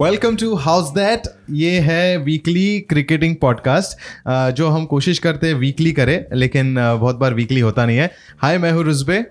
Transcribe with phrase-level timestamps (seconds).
[0.00, 3.98] Welcome to house that ये है weekly cricketing podcast
[4.28, 8.58] जो हम कोशिश करते हैं वीकली करें लेकिन बहुत बार वीकली होता नहीं है। हाय
[8.58, 9.26] मैं हूँ रुजबे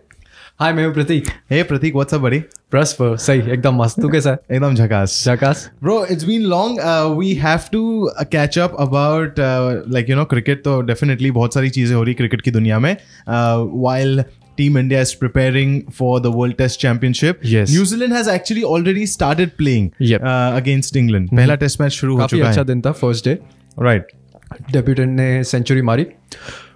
[0.60, 2.40] हाय मैं हूँ प्रतीक। हे प्रतीक व्हाट्सअप बड़ी
[2.72, 5.70] प्रस्पर सही एकदम मस्त। तू कैसा एकदम झकास। झकास?
[5.86, 6.80] Bro, it's been long.
[6.80, 10.56] Uh, we have to uh, catch up about uh, like you know cricket.
[10.56, 12.98] तो definitely बहुत सारी चीज़ें हो रही cricket की दुनिया में.
[13.30, 17.45] Uh, while Team India is preparing for the World Test Championship.
[17.51, 17.75] Yes.
[17.75, 20.23] New Zealand has actually already started playing Yep.
[20.23, 21.29] uh, against England.
[21.37, 22.67] पहला टेस्ट मैच शुरू हो काफी चुका अच्छा है.
[22.67, 23.39] दिन था फर्स्ट डे
[23.89, 24.03] Right.
[24.73, 26.03] डेब्यूटेंट ने सेंचुरी मारी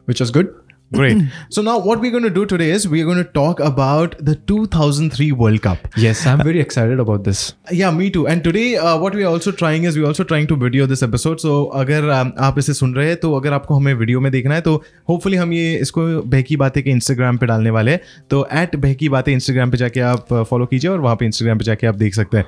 [0.09, 0.55] which was good
[0.92, 1.22] Great.
[1.50, 4.36] so now what we're going to do today is we're going to talk about the
[4.36, 5.88] 2003 World Cup.
[6.00, 7.28] Yes I am very excited about
[7.74, 8.22] Yeah, me too.
[8.28, 11.04] And today, uh, what we are also trying is we're also trying to video this
[11.08, 11.42] episode.
[11.42, 14.56] So अगर um, आप इसे सुन रहे हैं तो अगर आपको हमें video में देखना
[14.56, 14.76] है तो
[15.10, 19.10] होपफुली हम ये इसको बहकी बातें के इंस्टाग्राम पे डालने वाले हैं तो एट बहकी
[19.10, 22.16] बातें इंस्टाग्राम पे जाके आप फॉलो कीजिए और वहाँ पे इंस्टाग्राम पे जाके आप देख
[22.16, 22.46] सकते हैं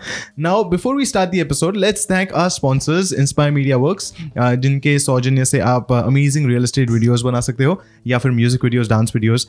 [0.48, 5.46] now before we start the episode let's thank our sponsors inspire media works जिनके सौजन्य
[5.46, 9.46] से आप अमेजिंग रियल एस्टेट वीडियोज़ बना सकते हो या फिर म्यूज़िक वीडियोज़ डांस वीडियोज़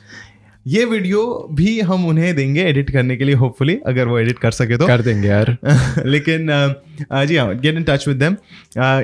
[0.66, 4.50] ये वीडियो भी हम उन्हें देंगे एडिट करने के लिए होपफुली अगर वो एडिट कर
[4.50, 5.56] सके तो। कर देंगे यार।
[6.06, 6.48] लेकिन
[7.12, 8.36] अ, जी हाँ get in touch with them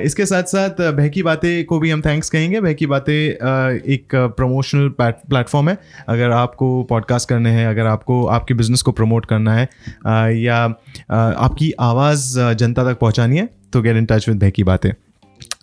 [0.05, 5.69] इसके साथ साथ बहकी बातें को भी हम थैंक्स कहेंगे। बहकी बातें एक प्रमोशनल प्लेटफॉर्म
[5.69, 9.65] है। अगर आपको पॉडकास्ट करने हैं अगर आपको आपके बिज़नेस को प्रमोट करना है
[10.05, 14.63] अ, या अ, आपकी आवाज़ जनता तक पहुंचानी है तो get in touch with Behki
[14.63, 14.91] Baatein.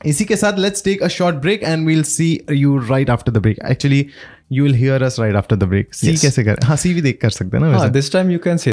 [0.01, 3.39] इसी के साथ let's take a short break and we'll see you right after the
[3.39, 4.07] break actually
[4.53, 7.19] you will hear us right after the break see कैसे कर हाँ सी भी देख
[7.23, 8.73] कर सकते हैं ना हाँ this time you can say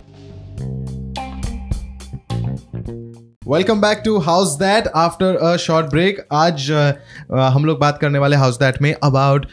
[3.47, 4.17] welcome back to
[4.55, 8.94] Howzat after a short break आज uh, हम लोग बात करने वाले हाउस दैट में
[8.94, 9.45] अबाउट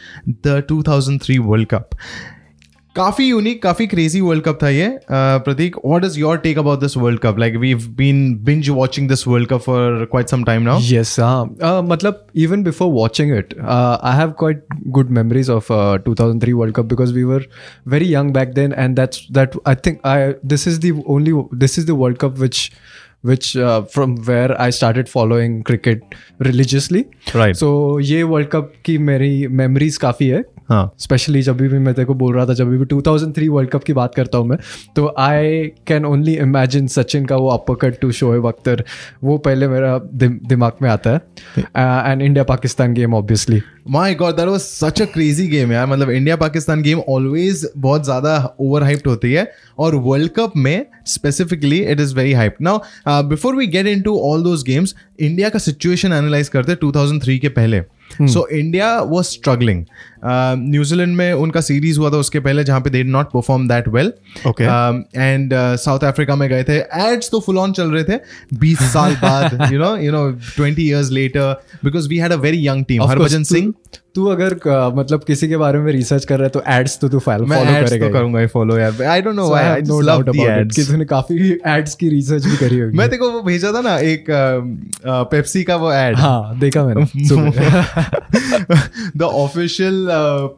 [0.47, 1.91] द 2003 वर्ल्ड कप
[2.99, 6.97] काफ़ी यूनिक काफ़ी क्रेजी वर्ल्ड कप था ये। Prateek what is your take about this
[6.97, 10.81] World Cup like we been binge watching this World Cup for quite some time now
[10.83, 11.15] yes
[11.91, 15.69] मतलब even before watching it I have quite good memories of
[16.05, 17.47] two thousand three World Cup because we were
[17.89, 21.79] very young back then and that's that I think I this is the only this
[21.79, 22.71] is the World Cup which
[23.27, 23.53] which
[23.95, 27.05] from where I start following cricket religiously
[27.37, 31.95] right so ये world cup की मेरी memories काफ़ी है। हाँ। Specially जब भी मैं
[31.95, 34.59] तेरे को बोल रहा था जब भी 2003 वर्ल्ड कप की बात करता हूँ मैं
[34.97, 38.85] तो I can only imagine Sachin का वो upper cut to Shoaib Akhtar
[39.25, 41.21] वो पहले मेरा दिम, दिमाग में आता है।
[41.57, 46.11] And India Pakistan game obviously my God that was such a crazy game यार। मतलब
[46.11, 51.79] इंडिया पाकिस्तान गेम ऑलवेज बहुत ज़्यादा ओवर हाइप्ड होती है और वर्ल्ड कप में specifically
[51.83, 56.13] it is very hype now before we get into all those games India का situation
[56.13, 57.83] analyse करते 2003 के पहले।
[58.21, 59.85] So India was struggling
[60.25, 63.89] New Zealand में उनका सीरीज़ हुआ था उसके पहले जहाँ पे they did not perform that
[63.89, 64.13] well
[64.47, 64.67] Okay.
[65.17, 66.77] And South Africa में गए थे.
[66.79, 68.19] एड्स तो फुल ऑन चल रहे थे
[68.65, 70.23] 20 साल बाद you know you know
[70.59, 71.53] 20 years later
[71.85, 73.73] because we had a very young team Harbhajan Singh
[74.19, 74.55] तू अगर
[74.97, 78.09] मतलब किसी के बारे में रिसर्च कर रहा है तो एड्स तो तू फॉलो करेगा
[78.11, 81.05] करूँगा ही फॉलो यार। I don't know why I no love the ads किसी ने
[81.05, 81.37] काफ़ी
[81.67, 84.25] एड्स की रिसर्च भी करी होगी। मैं देखो वो भेजा था ना एक
[85.07, 87.05] पेप्सी का वो एड हाँ देखा मैंने
[89.17, 90.07] the official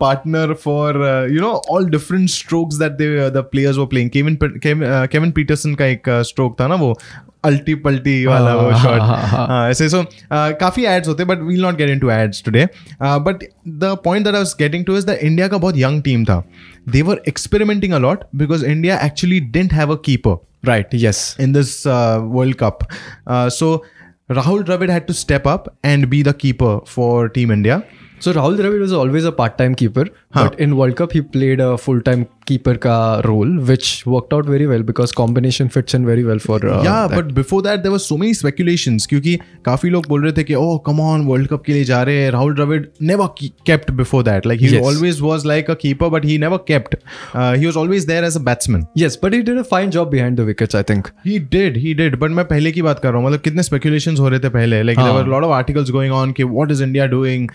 [0.01, 5.31] partner for you know all different strokes that they the players were playing Kevin Kevin
[5.31, 6.95] Pietersen का एक स्ट्रोक था ना वो।
[7.44, 11.42] अल्टी पल्टी वाला वो हाँ, शॉट हाँ, हाँ, हाँ। ऐसे सो काफी एड्स होते but
[11.48, 12.68] we'll not get into ads today
[13.02, 16.26] but the point that I was getting to is the India का बहुत यंग टीम
[16.26, 16.44] था
[16.90, 21.86] they were experimenting a lot because India actually didn't have a keeper right yes in this
[21.86, 22.84] uh, World Cup.
[23.28, 23.86] Uh, so
[24.30, 27.84] Rahul Dravid had to step up and be the keeper for Team India.
[28.20, 31.78] So Rahul Dravid was always a part-time keeper, but in World Cup he played a
[31.78, 36.39] full-time keeper का role which worked out very well because combination fits and very well
[36.39, 40.33] for या but before that there were so many speculation क्योंकि काफ़ी लोग बोल रहे
[40.33, 42.31] थे कि oh come on world cup के लिए जा रहे हैं.
[42.31, 43.27] Rahul Dravid never
[43.67, 46.95] kept before that like he always was like a keeper but he never kept
[47.37, 50.37] he was always there as a batsman yes but he did a fine job behind
[50.37, 53.19] the wickets I think he did he did but मैं पहले की बात कर रहा
[53.19, 54.83] हूँ मतलब कितने speculation हो रहे थे पहले?
[54.83, 57.49] Like there were of articles going on कि what is India doing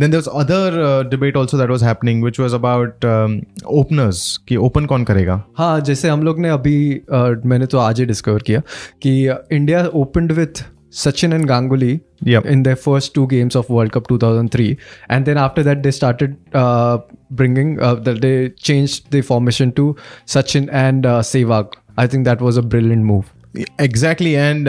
[0.00, 3.06] then there other debate also that was happening which was about
[3.66, 5.42] openers कि ओपन कौन करेगा?
[5.58, 8.62] हाँ जैसे हम लोग ने अभी आ, मैंने तो आज ही डिस्कवर किया
[9.02, 9.12] कि
[9.52, 10.64] India opened with
[10.94, 11.92] Sachin and Ganguly
[12.28, 14.74] in the first two games of World Cup 2003
[15.10, 16.24] and then after that they start
[17.32, 17.76] bringing
[18.20, 19.94] they change the formation to
[20.26, 23.24] Sachin and Sehwag I think that was a brilliant move
[23.80, 24.68] exactly and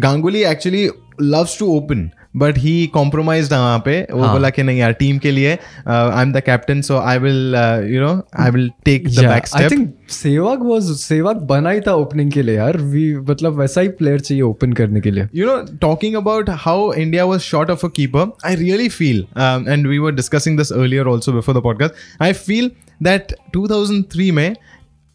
[0.00, 0.88] Ganguly actually
[1.22, 5.18] loves to open but he compromise है वहाँ पे। वो बोला कि नहीं यार team
[5.18, 7.54] के लिए I am the captain so I will
[7.94, 11.80] you know I will take the back step I think Sehwag was Sehwag बना ही
[11.80, 15.26] था ओपनिंग के लिए यार वी मतलब वैसा ही प्लेयर चाहिए ओपन करने के लिए
[15.34, 19.26] you know talking about how India was short of a keeper I really feel
[19.68, 22.70] and we were discussing this earlier also before the podcast I feel
[23.02, 24.56] that 2003 में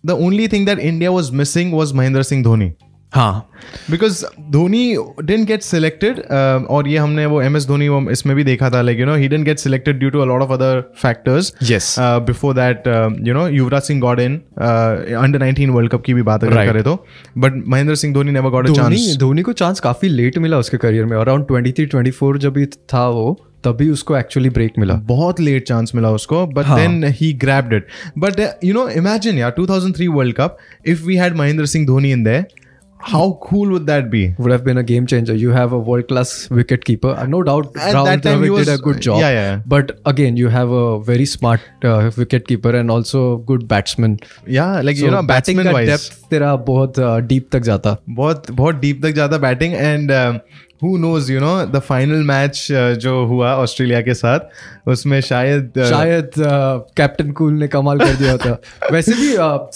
[0.06, 2.72] the only thing that India was missing was Mahendra Singh Dhoni
[3.16, 3.52] हाँ।
[3.92, 8.36] Because Dhoni didn't get selected uh, और ये हमने वो M S Dhoni वो इसमें
[8.36, 10.74] भी देखा था like you know he get selected due to a lot of other
[11.04, 11.52] factors.
[11.72, 11.88] Yes.
[11.98, 16.44] uh, before that uh, Yuvraj Singh got in under 19 World Cup की भी बात
[16.44, 16.72] अगर Right.
[16.72, 17.06] करें तो।
[17.38, 20.58] But Mahendra Singh Dhoni never got a Dhoni chance Dhoni को chance काफ़ी late मिला
[20.58, 23.34] उसके करियर में। अराउंड 23 24 जब भी था वो
[23.64, 26.66] तभी उसको एक्चुअली ब्रेक मिला। बहुत लेट चांस मिला उसको but.
[26.66, 31.36] Then he grabbed it but you know imagine यार 2003 World Cup if we had
[31.36, 32.46] Mahendra Singh Dhoni in there
[33.01, 35.35] How cool would that be would have been a game changer.
[35.43, 37.13] You have a world class wicket keeper.
[37.13, 39.21] Uh, no doubt, At Rahul that time he Dravid did a was- good job.
[39.23, 39.63] yeah, yeah.
[39.75, 43.23] But again, you have a very smart uh, wicket keeper and also
[43.53, 44.19] good batsman.
[44.59, 47.01] Yeah like So you know batting batsman का wise depth तेरा बहुत
[47.33, 50.13] deep तक जाता बहुत बहुत deep तक जाता batting and
[50.83, 52.67] Who knows you know the final match
[53.05, 56.31] जो हुआ ऑस्ट्रेलिया के साथ उसमें शायद uh, शायद
[56.97, 58.57] कैप्टन कूल ने कमाल कर दिया था
[58.93, 59.29] वैसे भी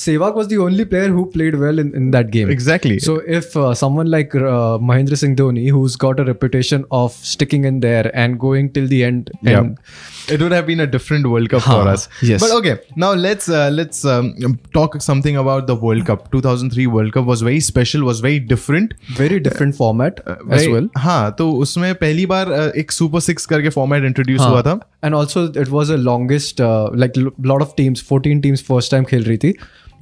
[0.03, 2.97] Sehwag was the only player who played well in in that game Exactly.
[3.09, 7.69] So if uh, someone like uh, Mahendra Singh Dhoni, who's got a reputation of sticking
[7.73, 9.59] in there and going till the end, Yeah.
[9.61, 12.09] and it would have been a different World Cup for Huh, us.
[12.33, 12.41] yes.
[12.47, 12.75] But okay,
[13.05, 14.33] now let's uh, let's um,
[14.79, 16.27] talk something about the World Cup.
[16.37, 18.95] 2003 World Cup was very special, was very different.
[19.23, 20.88] very different format as Very- well.
[20.98, 25.62] हाँ तो उसमें पहली बार एक super six करके format introduce हुआ था। And also
[25.62, 29.54] it was uh, like a lot of teams, 14 teams first time खेल रही थी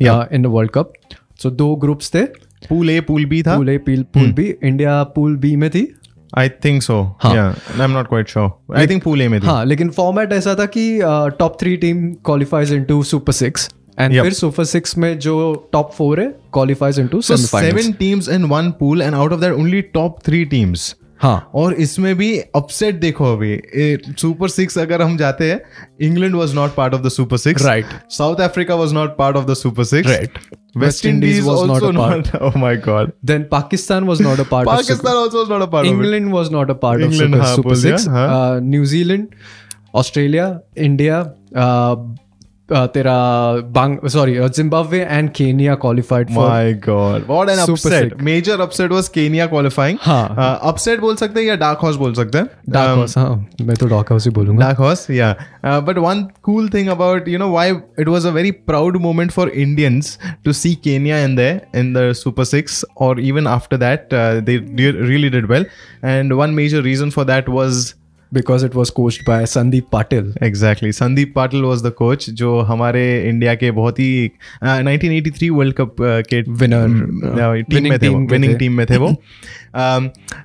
[0.01, 1.17] uh, in the World Cup.
[1.43, 2.25] So दो ग्रुप्स थे,
[2.69, 4.49] पूल ए पूल बी था। Pool A, pool, pool B.
[4.65, 5.93] India pool B में थी.
[6.37, 7.35] I think so हाँ.
[7.35, 10.33] या I am not quite sure I think pool A में थी। हाँ लेकिन फॉर्मेट
[10.33, 10.99] ऐसा था कि
[11.39, 13.69] top three team qualifies into super six
[13.99, 14.23] and Yep.
[14.23, 15.35] फिर सुपर सिक्स में जो
[15.73, 19.83] टॉप फोर है qualifies into seven teams in one pool and out of that only
[19.97, 20.93] top three teams.
[21.21, 23.55] हाँ और इसमें भी अपसेट देखो अभी
[24.19, 25.61] सुपर सिक्स अगर हम जाते हैं
[26.07, 27.93] England was not part of the super six Right.
[28.17, 30.37] South Africa was not part of the super six Right.
[30.77, 32.27] West West Indies Indies was not a part.
[32.33, 35.23] Not oh my God Then Pakistan was not a part Pakistan of Pakistan Super.
[35.23, 37.41] Also was not a part of it England was not a part England, of Super,
[37.45, 38.07] हाँ, Super Six.
[38.17, 38.27] हाँ.
[38.35, 39.35] Uh, New Zealand,
[39.95, 40.47] Australia,
[40.89, 41.19] India,
[41.65, 41.95] uh,
[50.61, 52.45] upset बोल सकते हैं या dark horse बोल सकते हैं?
[53.75, 54.69] तो डार्क हॉर्स ही बोलूँगा।
[55.65, 56.23] But one
[56.69, 57.29] thing about
[58.25, 63.19] very proud moment for Indians to see Kenya in there in the super six और
[63.19, 64.57] even after that they
[65.01, 65.65] really did well
[66.05, 67.93] and one major reason for that was
[68.33, 73.29] because it was coach by Sandeep Patil exactly Sandeep Patil was the coach जो हमारे
[73.29, 74.31] India के बहुत ही
[75.49, 79.15] World cup के winner team में थे winning team में थे वो.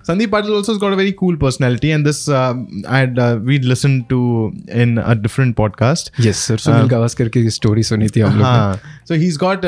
[0.05, 4.97] Sandeep Patil also got a very cool personality and this I we listen to in
[4.97, 6.13] a different podcast
[6.89, 8.81] Gavaskar की स्टोरी सुनी थी हाँ.
[9.09, 9.65] सो ही गॉट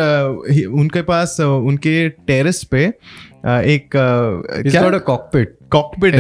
[0.67, 2.93] उनके पास उनके टेरिस पे
[3.47, 3.91] एक
[4.99, 6.15] कॉकपिट कॉकपिट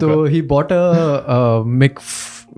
[0.00, 1.98] तो ही बॉट अ मिक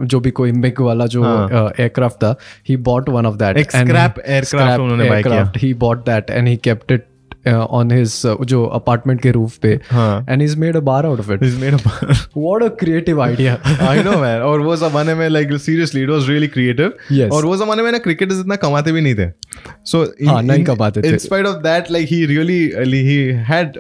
[0.03, 2.35] जो भी कोई मिग वाला जो हाँ। एयरक्राफ्ट था
[2.69, 6.57] he bought one of that scrap aircraft उन्होंने बाय किया। He bought that and he
[6.65, 7.07] kept it
[7.49, 11.43] on his जो अपार्टमेंट के रूफ पे। And is made a bar out of it
[11.43, 13.59] is made a what a creative idea
[13.89, 17.57] I know man और वो जमाने में like seriously it was really creative और वो
[17.57, 19.31] जमाने में ना क्रिकेटर्स इतना कमाते भी नहीं थे।
[19.87, 23.17] सो हाँ नहीं कमाते थे। In spite of that like he really he
[23.51, 23.79] had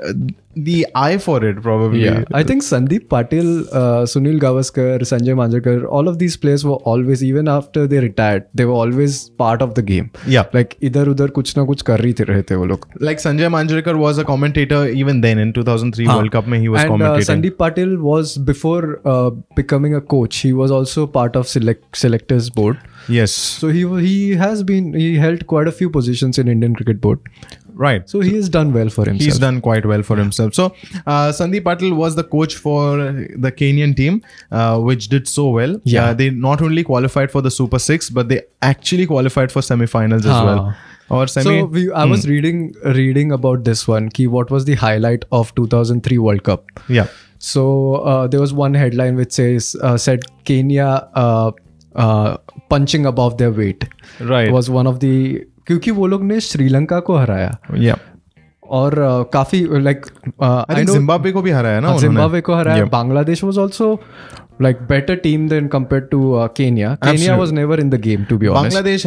[0.56, 2.04] the eye for it probably.
[2.04, 2.24] Yeah.
[2.32, 7.22] I think sandeep patil uh, sunil gavaskar sanjay manjakar all of these players were always
[7.22, 10.10] even after they retired they were always part of the game.
[10.26, 10.46] Yeah.
[10.52, 12.86] Like idhar udhar kuch na kuch kar rahe the wo log.
[12.98, 16.16] Like sanjay manjakar was a commentator even then in 2003 Haan.
[16.16, 17.28] world cup mein he was and, uh, commentating.
[17.28, 21.96] Uh, sandeep patil was before uh, becoming a coach he was also part of select
[21.96, 22.78] selectors board.
[23.08, 23.32] Yes.
[23.32, 27.20] So he he has been he held quite a few positions in indian cricket board
[27.74, 29.24] right So he has done well for himself.
[29.26, 30.54] He's done quite well for himself.
[30.54, 30.66] So,
[31.06, 35.80] uh, Sandeep Patil was the coach for the Kenyan team, uh, which did so well.
[35.84, 36.06] Yeah.
[36.06, 40.20] Uh, they not only qualified for the Super Six, but they actually qualified for semifinals
[40.20, 40.44] as हाँ.
[40.44, 40.74] well.
[41.10, 41.44] Or semi.
[41.44, 44.08] so we, I was reading reading about this one.
[44.10, 46.66] Ki what was the highlight of 2003 World Cup?
[46.88, 47.08] yeah.
[47.38, 51.50] So uh, there was one headline which says uh, said Kenya uh,
[51.96, 52.36] uh,
[52.68, 53.86] punching above their weight
[54.20, 54.52] Right.
[54.52, 57.98] was one of the क्योंकि वो लोग ने श्रीलंका को हराया। Yeah.
[58.70, 60.06] और uh, काफ़ी like
[60.42, 63.88] I know Zimbabwe को भी हराया ना हाँ, जिम्बाब्वे को हराया। Bangladesh was also
[64.62, 66.18] like better team than compare to
[66.56, 69.06] Kenya Kenya was never in the game to be Bangladesh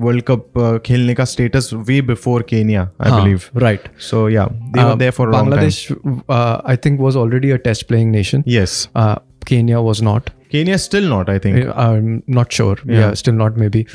[0.00, 5.86] World Cup खेलने का status way before Kenya I believe right so या Bangladesh
[6.30, 11.30] I think was already a test playing nation yes Kenya was not Kenya still not
[11.30, 13.86] I think I am not sure या still not maybe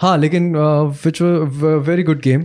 [0.00, 0.56] हाँ लेकिन
[1.04, 1.22] which
[1.88, 2.44] very good game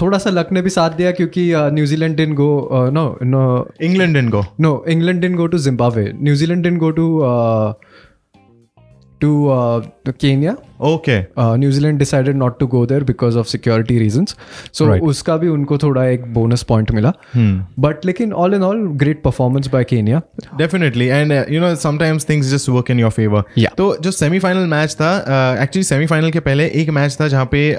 [0.00, 2.48] थोड़ा सा luck ने भी साथ दिया क्योंकि New Zealand didn't go
[2.92, 3.42] no no
[3.82, 7.06] England didn't go no England didn't go to Zimbabwe New Zealand didn't go to
[9.20, 9.32] to
[10.08, 11.22] Kenya to uh, Kenya.
[11.22, 11.26] Okay.
[11.36, 14.34] Uh, New Zealand decided not to go there because of security reasons.
[14.72, 15.02] So Right.
[15.02, 17.12] उसका भी उनको थोड़ा एक bonus point मिला.
[17.80, 20.22] But लेकिन all in all great performance by Kenya.
[20.58, 23.44] Definitely, and uh, you know sometimes things just work in your favor.
[23.56, 23.74] Yeah.
[23.76, 25.14] तो जो semifinal match था
[25.62, 27.76] एक्चुअली सेमीफाइनल के पहले एक मैच था जहाँ पे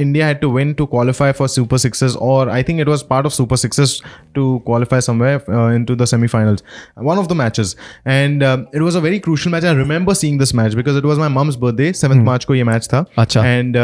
[0.00, 3.26] India had to win to qualify for super sixes और I think it was part
[3.26, 4.00] of super sixes
[4.34, 6.62] to qualify somewhere into the semifinals
[6.98, 10.54] one of the matches and it was a very crucial match I remember seeing this
[10.54, 13.76] match because it was my mum's birthday 7th March को ये match था। अच्छा। And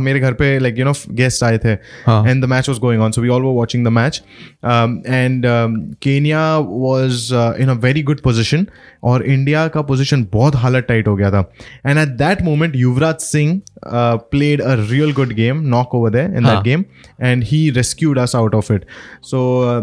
[0.00, 3.12] मेरे घर पे like you know guest आए थे। And the match was going on
[3.12, 4.22] so we all were watching the match
[4.64, 5.44] and
[6.02, 8.66] Kenya was in a very good position
[9.04, 11.40] और इंडिया का पोजिशन बहुत हालत टाइट हो गया था।
[11.86, 16.44] And at that moment Yuvraj Singh played a real good game knock over the in
[16.44, 16.84] that game
[17.22, 18.84] and he rescued us out of it
[19.24, 19.40] so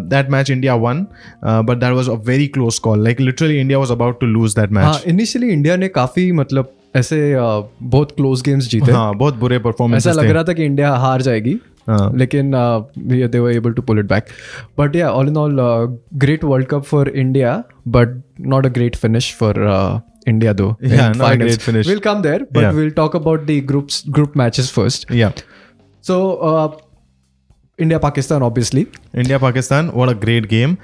[0.09, 1.05] that match India won
[1.43, 4.71] but that was a very close call like literally India was about to lose that
[4.71, 10.07] match initially India ने काफ़ी मतलब ऐसे बहुत close games जीते हाँ बहुत बुरे performance
[10.07, 12.11] ऐसा लग रहा था कि इंडिया हार जाएगी हाँ.
[12.17, 12.51] लेकिन
[12.97, 14.25] they were able to pull it back
[14.77, 15.57] but yeah all in all
[16.23, 19.63] great world cup for India but not a great finish for
[20.27, 21.87] India though Yeah, not a great finish.
[21.89, 22.75] We'll come there, but Yeah.
[22.79, 25.07] we'll talk about the groups group matches first.
[25.21, 25.41] yeah
[26.03, 26.17] So
[26.49, 26.67] uh,
[27.79, 28.83] India Pakistan obviously.
[29.15, 30.75] India Pakistan, what a great game.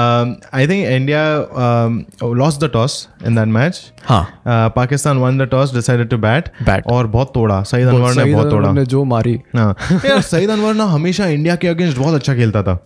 [0.00, 1.22] Um, I think India
[1.64, 2.06] um,
[2.42, 3.82] lost the toss in that match.
[4.08, 6.48] हाँ Uh, Pakistan won the toss, decided to bat.
[6.66, 6.86] Bat.
[6.92, 10.74] और बहुत तोड़ा सईद अनवर ने बहुत तोड़ा ने जो मारी हाँ यार सईद अनवर
[10.74, 12.78] ना हमेशा इंडिया के अगेंस्ट बहुत अच्छा खेलता था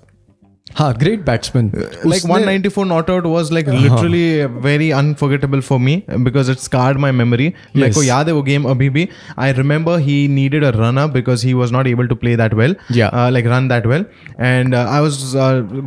[0.74, 1.72] Ha, great batsman.
[1.74, 4.60] Uh, like 194 not out was like literally uh-huh.
[4.60, 7.54] very unforgettable for me because it scarred my memory.
[7.72, 7.96] Yes.
[7.96, 9.10] Oh, like, game uh, abhi.
[9.36, 12.54] I remember he needed a run up because he was not able to play that
[12.54, 12.74] well.
[12.90, 13.08] Yeah.
[13.08, 14.04] Uh, like run that well.
[14.38, 15.34] And I was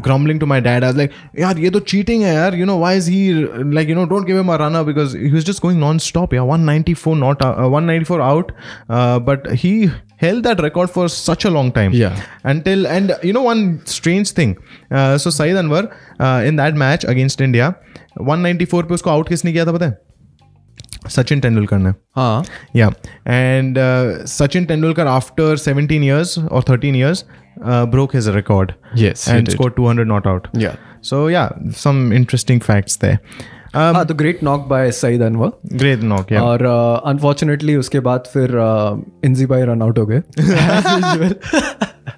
[0.02, 0.84] grumbling to my dad.
[0.84, 2.50] I was like, yeah, ye to cheating hai.
[2.54, 5.14] You know, why is he like, you know, don't give him a run up because
[5.14, 6.34] he was just going non-stop.
[6.34, 8.52] Yeah, 194 not 194 out.
[8.88, 9.92] but he
[10.25, 12.21] held that record for such a long time Yeah.
[12.55, 13.63] until and you know one
[13.97, 14.57] strange thing
[14.91, 15.83] uh, so Saeed Anwar
[16.21, 17.75] uh, in that match against India
[18.19, 19.99] 194 पे उसको out किसने किया था पता है
[21.17, 22.45] सचिन तेंदुलकर ने हाँ
[22.77, 22.91] yeah
[23.41, 27.25] and uh, Sachin Tendulkar after 17 years or 13 years
[27.65, 29.55] uh, broke his record Yes, he and did.
[29.59, 30.77] scored 200 not out Yeah.
[31.03, 31.51] so yeah
[31.85, 36.42] some interesting facts there um, हाँ तो great knock by Saeed Anwar great knock yeah
[36.42, 36.66] और
[37.12, 38.58] unfortunately उसके बाद फिर
[39.26, 40.22] इंजी भाई run out हो गए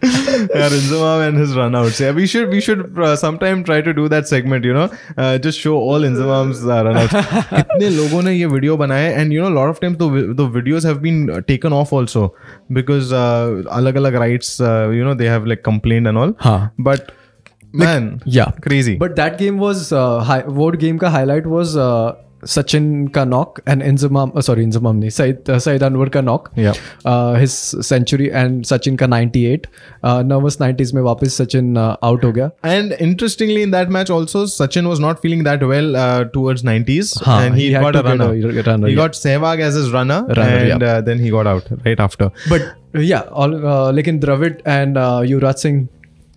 [0.04, 2.00] yeah, Inzamam and his runouts.
[2.00, 4.66] Yeah, we should we should uh, sometime try to do that segment.
[4.66, 7.14] You know, uh, just show all Inzamam's uh, runouts.
[7.54, 10.10] कितने लोगों ने ये वीडियो बनाए and you know a lot of times the
[10.42, 12.24] the videos have been uh, taken off also
[12.80, 16.34] because uh, अलग अलग rights uh, you know they have like complained and all.
[16.48, 17.12] हाँ But
[17.83, 18.99] man, yeah crazy.
[19.01, 21.75] But that game was वो game का highlight was
[22.47, 26.77] Sachin का knock and Inzamam sorry Inzamam नहीं सईद सईद अनवर का knock Yeah.
[27.39, 27.51] His
[27.87, 29.67] century and Sachin का 98
[30.05, 34.91] nervous 90s में वापस Sachin out हो गया And interestingly, in that match also, Sachin
[34.93, 38.03] was not feeling that well uh, towards 90s, Huh, and he, he had got a
[38.03, 38.31] to get runner.
[38.33, 39.03] a runner, he yeah.
[39.03, 40.95] got Sehwag as his runner, Runner, and yeah.
[40.95, 42.31] uh, then he got out right after.
[42.51, 43.23] But yeah
[43.95, 45.87] लेकिन Dravid and Yuvraj Singh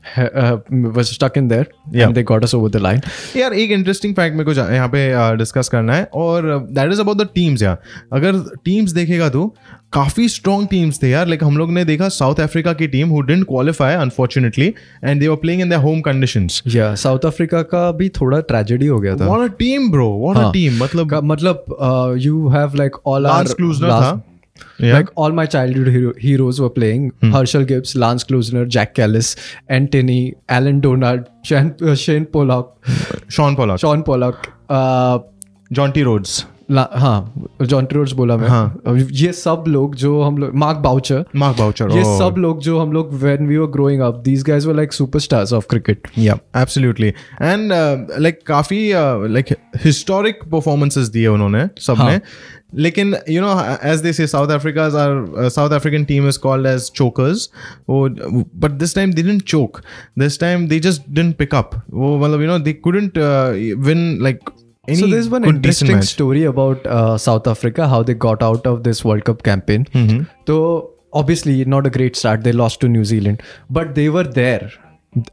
[0.97, 2.07] was stuck in there Yeah.
[2.07, 3.01] and they got us over the line.
[3.37, 7.17] यार एक interesting fact मेरे को यहाँ पे discuss करना है और that is about
[7.17, 7.79] the teams यार।
[8.13, 8.33] अगर
[8.65, 9.55] टीम्स देखेगा तो
[9.93, 13.21] काफ़ी स्ट्रॉन्ग टीम्स थे यार। लाइक हम लोग ने देखा साउथ अफ्रीका की team who
[13.21, 17.93] didn't qualify unfortunately and they were playing in their home conditions yeah South Africa का
[17.93, 20.53] भी थोड़ा ट्रेजेडी हो गया था। What a team bro what a.
[20.53, 21.65] Team मतलब का- मतलब
[22.19, 24.23] you have like all Lance Klusener था।
[24.79, 24.93] Yeah.
[24.95, 27.11] Like all my childhood hero- heroes were playing.
[27.21, 27.31] Hmm.
[27.33, 29.37] Herschel Gibbs, Lance Klosner, Jack Callis,
[29.69, 32.85] Antony, Alan Donald, Shane, uh, Shane Pollock,
[33.29, 35.19] Sean Pollock, Sean Pollock, uh,
[35.73, 36.03] John T.
[36.05, 37.33] Rhodes, हाँ
[38.15, 38.97] बोला मैं। हाँ.
[39.13, 42.93] ये सब लोग जो हम लोग मार्क बाउचर मार्क बाउचर ये सब लोग जो हम
[42.93, 47.09] लोग when we were growing up these guys were like superstars of cricket yeah absolutely
[47.43, 47.73] and
[48.19, 48.93] like काफ़ी
[49.33, 52.11] लाइक हिस्टोरिक परफॉर्मेंसेस दिए उन्होंने सब हाँ.
[52.11, 52.21] ने
[52.75, 56.91] लेकिन you no as they say South Africa's or South African team is called as
[56.91, 57.49] chokers
[57.89, 58.09] वो
[58.57, 59.81] but this time they didn't choke
[60.19, 63.19] this time they just didn't pick up वो मतलब you know they couldn't
[63.79, 64.51] win like
[64.89, 68.83] Any so there's one interesting story about uh, South Africa, how they got out of
[68.85, 69.85] this World Cup campaign.
[69.87, 70.25] Mm-hmm.
[70.47, 72.43] So obviously not a great start.
[72.45, 74.71] They lost to New Zealand, but they were there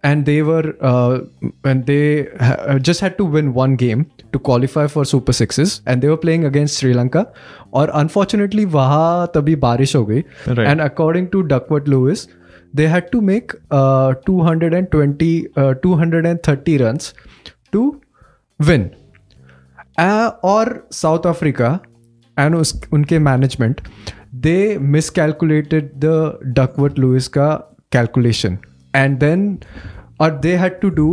[0.03, 1.19] and they were uh,
[1.63, 5.81] and they ha- uh, just had to win one game to qualify for super sixes
[5.85, 7.31] and they were playing against sri lanka
[7.71, 10.65] or unfortunately waha tabhi barish ho gayi right.
[10.71, 12.27] and according to duckworth lewis
[12.73, 17.13] they had to make uh, 220 uh, 230 runs
[17.71, 17.83] to
[18.71, 18.89] win
[20.43, 21.79] और South Africa
[22.37, 23.81] and उस उनके management
[24.45, 24.77] they
[25.09, 27.49] miscalculated the Duckworth Lewis का
[27.91, 28.57] calculation
[28.95, 29.57] and then
[30.21, 31.09] और they had to do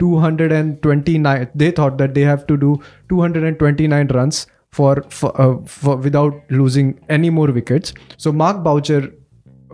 [0.00, 0.52] two hundred
[0.86, 6.34] 229 they thought that they have to do 229 runs for, for, uh, for without
[6.50, 7.94] losing any more wickets.
[8.16, 9.00] So mark boucher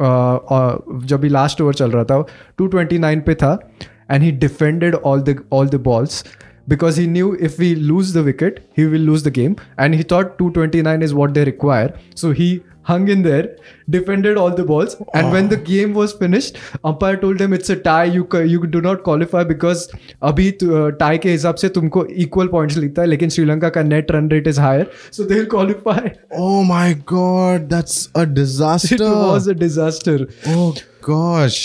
[0.00, 2.24] uh, uh, जब भी last over चल रहा था
[2.62, 3.58] 229 पे था
[4.10, 6.24] and he defended all the all the balls
[6.71, 10.03] because he knew if we lose the wicket he will lose the game and he
[10.15, 11.93] thought 229 is what they require
[12.23, 12.49] so he
[12.89, 13.47] hung in there
[13.95, 16.55] defended all the balls and when the game was finished
[16.91, 19.83] umpire told him it's a tie you ca- you do not qualify because
[20.29, 24.29] अभी tie के हिसाब से तुमको equal points लिखता है लेकिन श्रीलंका का net run
[24.31, 26.09] rate is higher so they will qualify
[26.47, 30.69] oh my god that's a disaster it was a disaster oh
[31.09, 31.61] gosh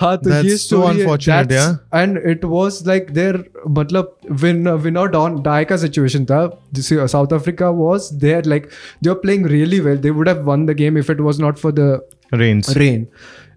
[0.00, 1.74] हाँ तो That's ये so story unfortunate, yeah.
[1.94, 6.40] And it was like there मतलब win win और don die का situation था
[6.76, 8.68] South Africa was there like
[9.02, 11.58] they are playing really well they would have won the game if it was not
[11.58, 12.00] for the
[12.34, 13.06] rains rain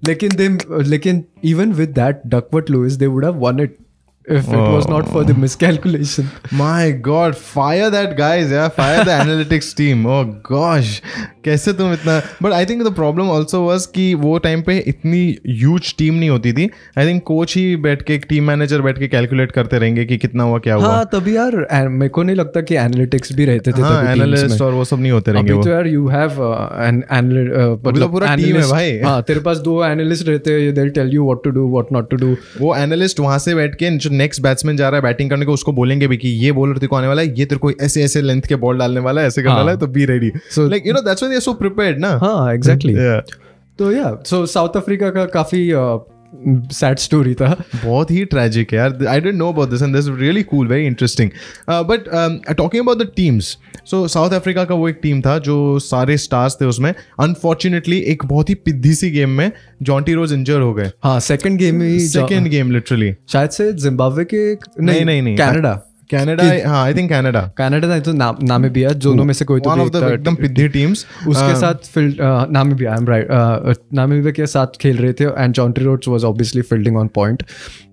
[0.07, 0.47] लेकिन दे
[0.83, 3.77] लेकिन even with that Duckworth Lewis they would have won it
[4.28, 6.30] If it was not for the miscalculation.
[6.52, 10.06] My God, fire that guys, yeah, fire the analytics team.
[10.06, 11.00] Oh gosh,
[11.44, 15.20] कैसे तुम इतना but I think the problem also was कि वो time पे इतनी
[15.48, 16.68] huge team नहीं होती थी।
[16.98, 20.44] आई थिंक कोच ही बैठ के टीम मैनेजर बैठ के कैलकुलेट करते रहेंगे कि कितना
[20.44, 23.82] हुआ क्या हुआ। हाँ तभी यार मेरे को नहीं लगता कि एनालिटिक्स भी रहते थे
[23.82, 26.42] हाँ में। और वो सब नहीं होते रहेंगे अभी तो यार यू हैव
[26.86, 27.02] एन
[27.86, 31.24] मतलब पूरा team है भाई। हाँ तेरे पास दो एनालिस्ट रहते हैं they tell you
[31.24, 34.76] what to do what not to do वो एनालिस्ट वहाँ से बैठ के नेक्स्ट बैट्समैन
[34.76, 37.06] जा रहा है बैटिंग करने को उसको बोलेंगे भी कि ये बॉलर तेरे को आने
[37.06, 39.50] वाला है ये तेरे को ऐसे ऐसे लेंथ के बॉल डालने वाला है ऐसे करने
[39.50, 41.52] हाँ। वाला है तो be ready so like you know that's why they are so
[41.52, 42.12] prepared ना.
[42.16, 42.94] हाँ एग्जैक्टली
[43.78, 45.70] तो या सो साउथ अफ्रीका का काफ़ी
[46.72, 50.08] सैड स्टोरी था। बहुत ही ट्रैजिक है यार। I don't know about this and this
[50.18, 51.30] really cool very interesting
[51.70, 52.08] but
[52.56, 53.56] talking about the teams
[53.90, 58.24] so South Africa का वो एक टीम था जो सारे स्टार्स थे उसमें। अनफॉर्चुनेटली एक
[58.26, 59.50] बहुत ही पिद्दी सी गेम में
[59.82, 64.24] जॉन्टी रोज इंजर हो गए। हाँ सेकंड गेम में सेकेंड गेम लिटरली शायद से जिम्बाब्वे
[64.24, 65.80] के नहीं नहीं नहीं कनाडा
[66.14, 69.70] कनाडा हाँ आई थिंक कनाडा कनाडा नहीं तो नाम नामीबिया दोनों में से कोई तो
[69.70, 72.18] वन भी ऑफ़ एक द था। एकदम पिद्दी टीम्स उसके साथ field
[72.50, 76.62] Namibia I am right Namibia के साथ खेल रहे थे and Jonty Rhodes was obviously
[76.62, 77.42] fielding on point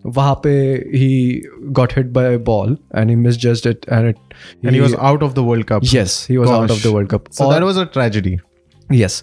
[0.06, 0.54] वहाँ पे
[0.96, 1.42] he
[1.80, 4.16] got hit by ball and he miss just it and it
[4.66, 5.84] and he was out of the World Cup.
[5.90, 6.84] yes he was out of Gosh.
[6.86, 8.32] the world cup So that was a tragedy.
[8.90, 9.18] yes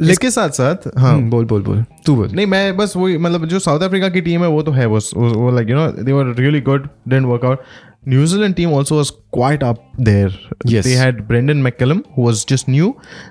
[0.00, 3.46] इसके साथ साथ हाँ। हम्म, बोल बोल बोल। तू बोल। नहीं मैं बस वही मतलब
[3.46, 6.12] जो साउथ अफ्रीका की टीम है वो तो है वो वो like you know they
[6.12, 7.62] were really good didn't work out
[8.08, 10.84] New Zealand team also was quite up there Yes.
[10.86, 12.88] they had Brendan McCallum who was just new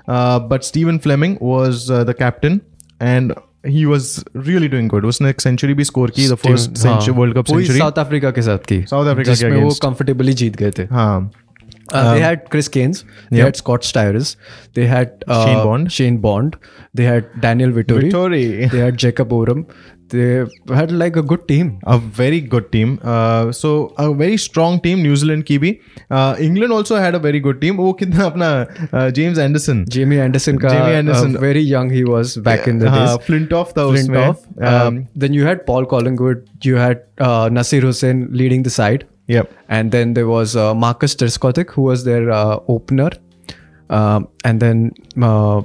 [0.08, 2.60] uh, but Stephen Fleming was uh, the captain
[3.00, 3.34] and
[3.74, 4.08] he was
[4.48, 5.04] really doing good.
[5.04, 8.58] उसने एक century भी score की the first world cup century South Africa के साथ
[8.72, 9.70] की South Africa के जिसमें वो.
[9.82, 11.30] कंफर्टेबली जीत गए थे। हाँ।
[11.91, 13.45] Uh, they had Chris Canes, they Yep.
[13.45, 14.35] had Scott Stires,
[14.79, 15.91] they had uh, Shane Bond.
[15.91, 16.57] Shane Bond,
[16.93, 18.69] they had Daniel Vittori, Vittori.
[18.73, 19.63] they had Jacob Oram.
[20.11, 20.43] They
[20.77, 21.67] had like a good team.
[21.85, 22.93] a very good team.
[23.03, 23.71] Uh, so
[24.03, 25.71] a very strong team New Zealand की भी.
[26.19, 27.77] Uh, England also had a very good team.
[27.77, 31.35] वो कितना अपना James Anderson Jamie Anderson, ka, Jamie Anderson.
[31.35, 33.25] Uh, very young he was back in the हाँ days.
[33.27, 34.27] Flintoff था Flint उसमें.
[34.29, 34.47] off.
[34.71, 39.05] Um, then you had Paul Collingwood, you had uh, Nasir Hussain leading the side.
[39.27, 39.49] Yep.
[39.77, 43.09] and then there was uh, Marcus Trescothick, who was their uh, opener,
[43.89, 45.61] um, and then uh,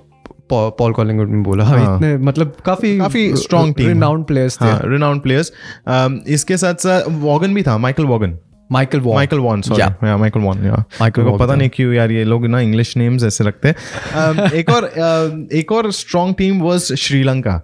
[0.48, 3.88] Paul, Paul Collingwood में बोला हाँ इतने मतलब काफी काफी strong team.
[3.88, 5.50] renowned players थे हाँ renowned players.
[5.88, 8.38] Um, इसके साथ साथ वॉगन भी था Michael Vaughan
[8.72, 10.04] Michael Vaughan Michael Vaughan sorry Yeah.
[10.04, 12.60] Yeah Michael Vaughan yeah Michael को Vaughan पता था। नहीं क्यों यार ये लोग ना
[12.60, 13.76] इंग्लिश नेम्स ऐसे रखते हैं
[14.14, 17.60] Um, एक और uh, एक और strong team was Sri Lanka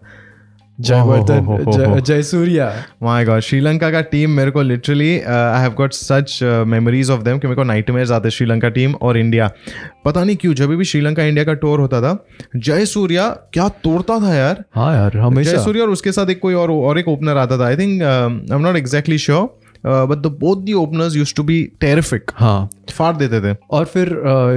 [0.79, 6.39] Jaivardhan. जय- जयसूर्या माय गॉड श्रीलंका का टीम मेरे को literally I have got such
[6.43, 9.51] memories of them कि मेरे को नाइटमेयर्स आते श्रीलंका टीम और इंडिया
[10.05, 14.19] पता नहीं क्यों जब भी श्रीलंका इंडिया का टूर होता था जय सूर्या क्या तोड़ता
[14.19, 17.07] था यार। हाँ यार जय हमेशा सूर्या और उसके साथ एक कोई और और एक
[17.07, 21.15] ओपनर आता था। I think I am not exactly sure but the both the openers
[21.15, 24.07] used to be terrific हाँ। फाड़ देते थे। और फिर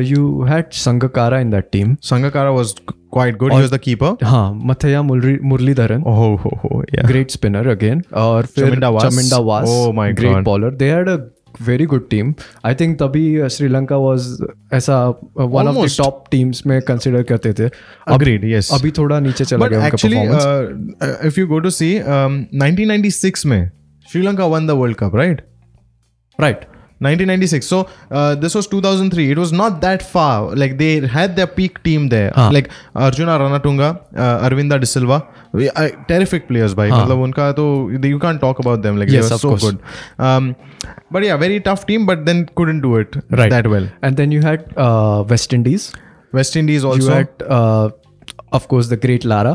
[0.02, 2.74] you had Sangakkara in that team Sangakkara was
[3.12, 7.30] quite good he was the keeper हाँ मथैया मुरली मुरलीधरन। ओह हो हो या ग्रेट
[7.30, 9.02] स्पिनर अगेन और फिर Was.
[9.02, 10.44] Chaminda Vaas Oh my great God.
[10.44, 11.16] Bowler they had a
[11.62, 12.34] very good team
[12.66, 14.26] I think तभी Sri Lanka was
[14.72, 14.98] ऐसा
[15.38, 15.88] one of the.
[15.98, 17.70] Top teams में consider करते थे।
[18.08, 23.46] अग्रीड यस अभी थोड़ा नीचे चला गया uh, if you go to see, um, 1996
[23.46, 23.70] में
[24.08, 25.40] Sri Lanka won the World Cup, right?
[26.40, 26.60] Right
[27.05, 27.65] 1996.
[27.67, 27.77] So
[28.11, 29.31] uh, this was 2003.
[29.31, 30.55] It was not that far.
[30.55, 32.29] Like they had their peak team there.
[32.35, 32.51] हाँ.
[32.57, 32.69] Like
[33.07, 35.17] Arjuna Ranatunga, uh, Arvinda De Silva,
[35.51, 36.73] we- uh, terrific players.
[36.81, 37.65] भाई मतलब उनका तो
[38.11, 39.01] you can't talk about them.
[39.03, 39.17] Like हाँ.
[39.17, 39.65] Yes, they were of so course.
[39.65, 39.79] good.
[40.29, 40.55] Um,
[41.11, 42.05] but yeah, very tough team.
[42.11, 43.49] But then couldn't do it Right.
[43.57, 43.89] that well.
[44.03, 44.63] And then you had
[45.33, 45.91] West Indies
[46.35, 47.11] West Indies you also.
[47.13, 47.43] Had
[48.57, 49.51] of course the great lara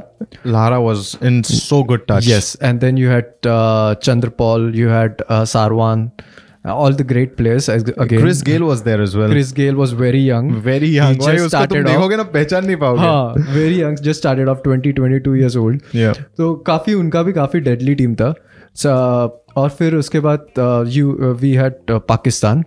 [0.55, 2.27] Lara was in so good touch.
[2.31, 7.36] yes and then you had uh, chandrapal you had uh, sarwan uh, all the great
[7.38, 9.30] players again Chris Gale was there as well.
[9.30, 12.76] Chris Gale was very young very young He just started off- देखोगे ना पहचान नहीं
[12.84, 16.14] पाओगे हाँ very young just started off 20 22 years old Yeah.
[16.38, 18.53] तो काफ़ी उनका भी काफ़ी deadly team था So,
[18.86, 21.74] और फिर उसके बाद you we had
[22.10, 22.64] Pakistan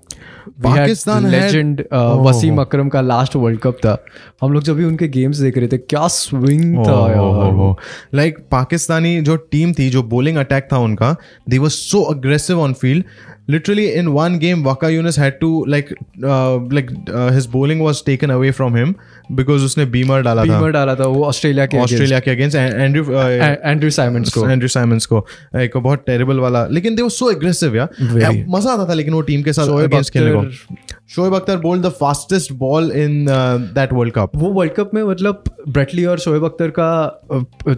[0.65, 1.81] Pakistan legend
[2.27, 3.97] Wasim Akram का लास्ट वर्ल्ड कप था.
[4.43, 7.75] हम लोग जब भी उनके गेम्स देख रहे थे क्या स्विंग था
[8.15, 11.15] लाइक पाकिस्तानी जो टीम थी जो बॉलिंग अटैक था उनका
[11.49, 13.05] they was so aggressive on field
[13.55, 15.91] literally in one game Waka Yunus had to like
[16.31, 16.89] uh, like
[17.19, 18.95] uh, his bowling was taken away from him.
[19.33, 22.57] Because उसने beamer डाला beamer था। Beamer डाला था वो Australia के Australia के against
[22.57, 23.05] Andrew
[23.65, 27.77] Andrew Symonds को। Andrew Symonds को। एक बहुत टेरिबल वाला। लेकिन दे वो सो एग्रेसिव
[27.77, 30.41] यार। मज़ा आता था लेकिन वो टीम के साथ अगेंस्ट खेलने को।
[31.11, 33.27] Shoaib Akhtar bowled the fastest ball in
[33.75, 36.89] that world cup वो वर्ल्ड कप में मतलब ब्रेटली और शोएब अख्तर का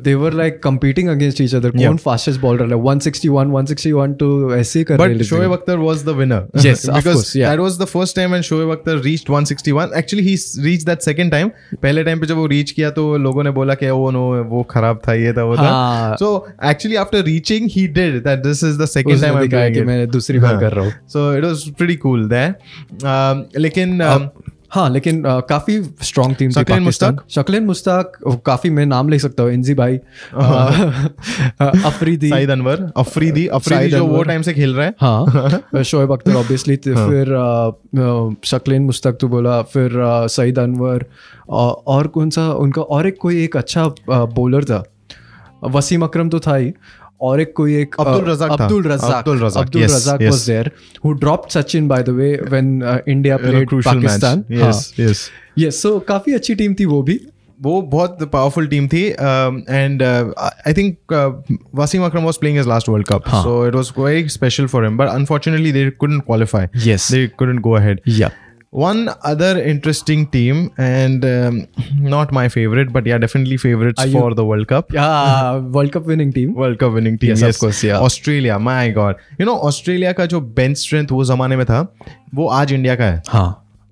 [0.03, 4.97] they were like competing against each other कौन फास्टेस्ट बॉलर है 161 161 टू ऐसे कर
[4.99, 8.71] but Shoaib Akhtar was the winner yes of that was the first time when Shoaib
[8.71, 11.51] Akhtar reached 161 actually he reach that second time
[11.83, 14.63] पहले time पे जब वो reach किया तो लोगों ने बोला कि ओ नो वो
[14.63, 16.17] खराब था ये था वो था.
[16.17, 16.33] So
[16.65, 20.09] actually after reaching he did that this is the second time I am doing मैं
[20.09, 22.55] दूसरी बार कर रहा हूँ। So it was pretty cool there
[23.19, 24.29] Um, लेकिन um,
[24.71, 27.25] हाँ लेकिन uh, काफ़ी स्ट्रॉन्ग टीम थी मुश्ताक?
[27.31, 29.99] शक्लेन मुश्ताक uh, काफ़ी मैं नाम ले सकता हूँ इंजी भाई।
[30.35, 34.95] Uh, अफरीदी। साइद अनवर। अफरीदी अफरीदी जो वो टाइम से खेल रहा है.
[35.01, 37.27] हाँ शोएब अख्तर ऑब्वियसली फिर
[38.45, 43.19] शक्लेन मुश्ताक तो बोला फिर uh, सईद अनवर uh, और कौन सा उनका और एक
[43.21, 44.85] कोई एक अच्छा बॉलर था
[45.65, 46.73] वसीम अकरम तो था ही।
[47.21, 50.21] और एक कोई एक Abdul Razzaq Abdul Razzaq Abdul Razzaq, Abdul Razzaq
[51.89, 54.05] by the way when uh, India In a played crucial match.
[54.05, 55.31] Pakistan Yes, yes.
[55.59, 57.21] Yes so काफ़ी अच्छी टीम थी वो भी
[57.61, 60.97] वो बहुत पावरफुल टीम थी and I think
[61.75, 63.43] Wasim Akram was playing his last world cup हाँ.
[63.43, 67.13] So it was very special for him but unfortunately they couldn't qualify Yes.
[67.13, 68.31] They couldn't go ahead yeah
[68.71, 71.67] one other interesting team and um,
[72.15, 74.93] not my favorite but yeah definitely favorites Are for you- the world cup
[75.77, 77.57] world cup winning team world cup winning team Yes, yes.
[77.57, 78.01] of course, yeah.
[78.09, 81.81] Australia my god you know Australia का जो bench strength वो जमाने में था
[82.35, 83.49] वो आज India का है हाँ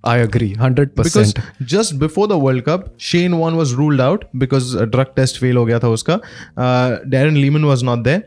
[0.09, 1.33] I agree hundred because
[1.71, 5.57] just before the World Cup, Shane Warne was ruled out because a drug test fail
[5.57, 6.19] हो गया था उसका.
[6.67, 8.23] Uh, Darren Lehman was not there.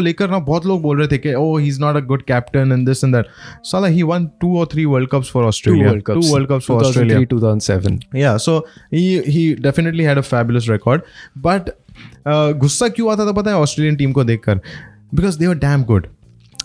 [0.00, 1.30] लेकर ना बहुत लोग बोल रहे थे
[4.19, 5.87] two or three World Cups for two Australia.
[5.87, 7.25] world cups Two World Cups for 2003 Australia.
[7.25, 11.03] 2007 Yeah, so he he definitely had a fabulous record.
[11.35, 11.71] But
[12.25, 14.59] uh, गुस्सा क्यों आता था पता है ऑस्ट्रेलियन टीम को देखकर
[15.13, 16.07] because they were damn good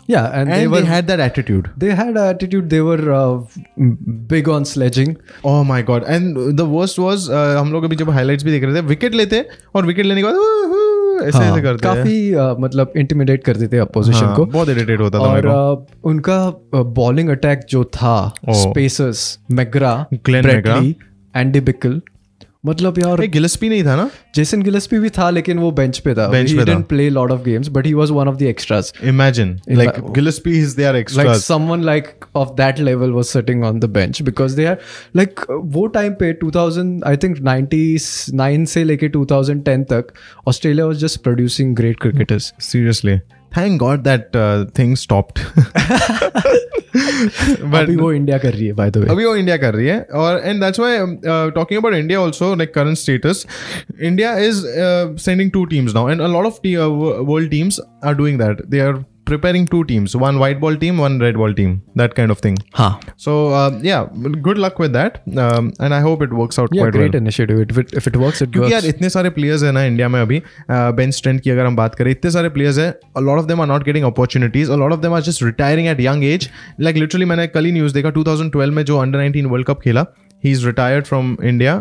[0.07, 1.70] yeah and, and they they, were had that attitude.
[1.76, 3.38] they had attitude they were uh,
[4.33, 6.03] big on sledging Oh my god!
[6.14, 9.14] And the worst was uh, हम लोग अभी जब highlights भी देख रहे थे wicket
[9.14, 10.35] लेते और विकेट लेने के बाद
[11.19, 14.99] "Woohoo!" हाँ, ऐसे करते काफ़ी आ, मतलब इंटिमिडेट करते थे अपोजिशन हाँ, को बहुत इरिटेट
[14.99, 18.34] होता था और uh, उनका बॉलिंग अटैक जो था.
[18.49, 20.75] Pacers McGrath Glenn McGrath
[21.41, 22.01] Andy Bichel
[22.65, 24.10] मतलब यार गिलेस्पी नहीं था ना?
[24.36, 27.67] जेसन गिलेस्पी भी था लेकिन वो बेंच पे था। बेंच पे play lot of games
[27.67, 31.84] but he was one of the extras imagine like Gillespie is there extra like someone
[31.84, 34.78] like of that level was sitting on the bench because they are
[35.15, 40.06] like वो time पे 2000 I think 99 से लेके 2010 तक
[40.47, 43.19] Australia was just producing great cricketers seriously
[43.56, 45.41] thank God that uh, thing stopped.
[46.96, 49.88] but अभी वो India कर रही है by the way अभी वो इंडिया कर रही
[49.88, 50.98] है और and that's why
[51.56, 53.46] talking about India also like current status
[54.02, 54.63] India is
[55.26, 56.60] sending two teams now and a lot of
[57.28, 61.17] world teams are doing that they are preparing two teams one white ball team one
[61.19, 64.05] red ball team that kind of thing हाँ so uh, yeah
[64.47, 67.21] good luck with that um, and i hope it works out yeah quite great well
[67.21, 69.83] initiative if it, if it works it क्योंकि यार works इतने सारे players है ना
[69.83, 73.21] India में अभी bench strength की अगर हम बात करें इतने सारे प्लेयर्स है a
[73.21, 76.01] lot of them are not getting opportunities a lot of them are just retiring at
[76.01, 76.49] young age
[76.81, 80.05] like literally मैंने कल ही न्यूज़ देखा 2012 में जो अंडर 19 वर्ल्ड कप खेला
[80.44, 81.72] He is retired from India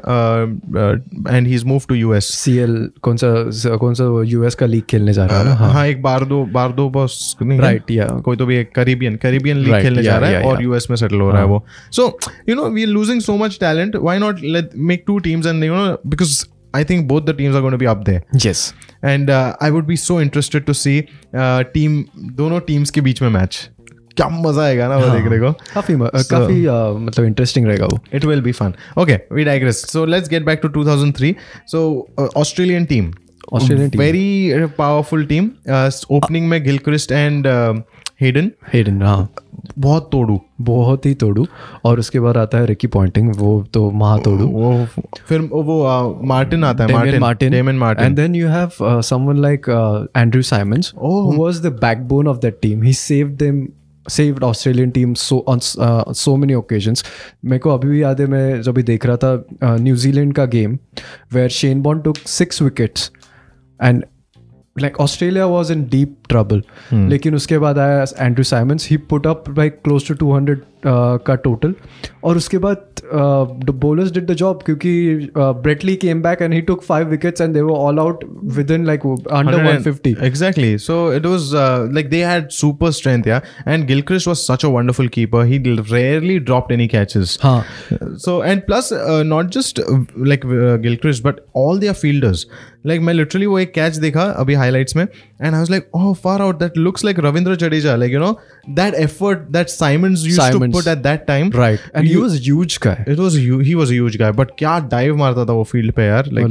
[1.29, 5.13] and he is move to US CL कौन सा कौन सा यूएस का लीग खेलने
[5.13, 7.65] जा रहा है ना हाँ हाँ एक बार दो बार दो बॉस नहीं है?
[7.65, 8.21] Right, yeah.
[8.21, 10.55] कोई तो भी एक करीबियन करीबियन लीग Right, खेलने जा yeah, रहा है yeah, और
[10.55, 10.63] yeah.
[10.63, 12.17] यूएस में सेटल हो रहा है वो so
[12.49, 15.63] you know we are losing so much talent why not let make two teams and
[15.63, 16.45] you know because
[16.75, 18.71] I think both the teams are going to be up there yes
[19.05, 21.01] and I would be so interested to see
[21.35, 22.03] team
[22.35, 23.69] दोनों teams के बीच में match
[24.16, 25.94] क्या मज़ा आएगा ना वो हाँ। देखने को। काफ़ी
[26.30, 26.60] काफ़ी
[27.04, 30.60] मतलब इंटरेस्टिंग रहेगा वो। It will be fun okay we digress so let's get back
[30.62, 31.34] to 2003
[31.66, 31.84] so
[32.36, 33.12] Australian team
[33.52, 35.50] Australian team very powerful team
[36.10, 37.46] opening में गिलक्रिस्ट एंड
[38.20, 39.28] हेडन हेडन हाँ।
[39.78, 41.46] बहुत तोड़ू। बहुत ही तोड़ू।
[41.84, 44.86] और उसके बाद आता है रिकी पॉइंटिंग वो तो महा तोड़ू। वो
[45.28, 49.68] फिर वो मार्टिन uh, आता है Martyn Martyn Damien and then you have someone like
[50.16, 53.66] Andrew Symonds was the backbone of that team he saved them
[54.08, 57.04] saved Australian team so on so many occasions
[57.44, 60.44] मेरे को अभी भी याद है मैं जब भी देख रहा था न्यूजीलैंड uh, का
[60.46, 60.78] game
[61.32, 63.10] where Shane Bond took six wickets
[63.80, 64.04] and
[64.76, 69.44] like Australia was in deep trouble लेकिन उसके बाद आया Andrew Symonds he put up
[69.58, 70.56] like close to 200
[71.26, 71.74] का टोटल
[72.24, 72.90] और उसके बाद
[73.82, 77.60] bowlers did the job क्योंकि Brett Lee came back and he took five wickets and they
[77.60, 78.24] were all out
[78.70, 80.78] within like under 150 Exactly.
[80.78, 83.40] So it was uh, like they had super strength, yeah.
[83.66, 85.44] And Gilchrist was such a wonderful keeper.
[85.44, 85.58] He
[85.92, 87.38] rarely dropped any catches.
[87.42, 87.64] हाँ
[88.26, 91.46] So and plus, uh, not just uh, like uh, Gilchrist, but
[92.86, 96.42] like मैं literally वो एक catch देखा अभी highlights में and I like oh far
[96.42, 98.38] out that looks like Ravindra Jadeja like you know
[98.70, 100.24] that effort that Symonds
[100.88, 102.08] at that time right and
[104.16, 106.30] guy but क्या dive मारता था वो फ़ील्ड पे यार?
[106.32, 106.46] Like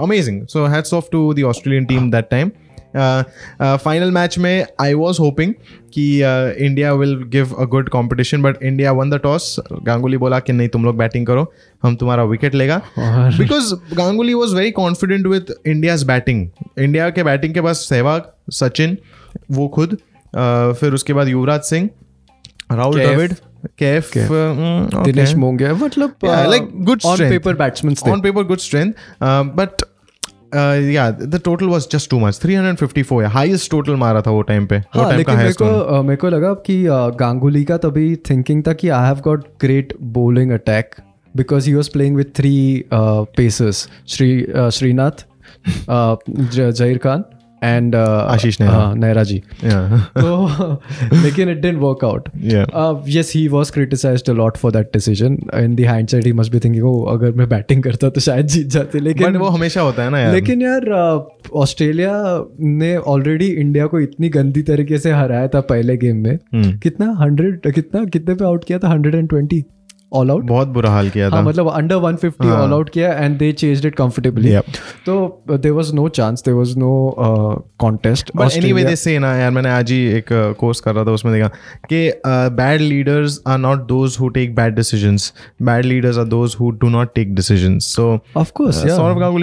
[0.00, 2.50] amazing so hats off to the Australian team that time
[2.92, 3.22] Uh,
[3.62, 5.54] uh, final match में I was hoping
[5.94, 6.18] कि
[6.66, 10.68] India will give a good competition but India won the toss Ganguly बोला कि नहीं
[10.68, 11.52] तुम लोग batting करो
[11.82, 12.80] हम तुम्हारा विकेट लेगा।
[13.38, 18.96] Because Ganguly was very confident with India's batting India के बैटिंग के पास सहवाग सचिन
[19.50, 21.88] वो खुद uh, फिर उसके बाद युवराज सिंह
[22.72, 23.34] राहुल द्रविड
[23.82, 28.92] केफ दिनेश मतलब like good on paper batsman on paper good strength
[29.56, 29.82] but
[30.52, 33.06] good the total was just too much total was just too much.
[33.06, 35.52] 354 है हाईएस्ट टोटल मारा था वो टाइम पे वो हाँ टाइम का लेकिन मेरे
[35.52, 36.82] को मेरे को लगा कि
[37.20, 40.94] गांगुली का तभी थिंकिंग था कि I have got great bowling attack
[41.34, 44.30] because he was playing with three pacers Sri
[44.70, 45.24] Srinath
[45.90, 47.24] Zaheer Khan
[47.62, 48.94] and Ashish Nehra.
[48.94, 49.38] Nehra ji.
[49.64, 50.72] तो
[51.22, 52.28] लेकिन it didn't work out
[53.08, 55.36] yes he was criticized a lot for that decision.
[55.60, 58.66] In the hindsight he must be thinking oh अगर मैं batting करता तो शायद जीत
[58.66, 58.98] जाते.
[58.98, 60.90] लेकिन वो हमेशा होता है ना यार। लेकिन यार
[61.54, 66.78] ऑस्ट्रेलिया ने ऑलरेडी इंडिया को इतनी गंदी तरीके से हराया था पहले गेम में। हम्म,
[66.78, 67.16] कितना?
[67.20, 68.04] हंड्रेड कितना?
[68.04, 68.88] कितने पे आउट किया था?
[68.88, 69.64] Hundred and twenty
[70.14, 72.56] all out बहुत बुरा हाल किया था। हाँ मतलब अंडर 150 हाँ.
[72.62, 74.56] ऑल आउट किया and they changed it comfortably
[75.06, 76.92] तो there was no chance there was no
[77.80, 81.10] contest but anyway they say ना यार मैंने आज ही एक कोर्स कर रहा था
[81.10, 81.48] उसमें देखा
[81.92, 82.20] कि
[82.56, 86.88] bad leaders are not those who take bad decisions bad leaders are those who do
[86.88, 88.84] not take decisions so of course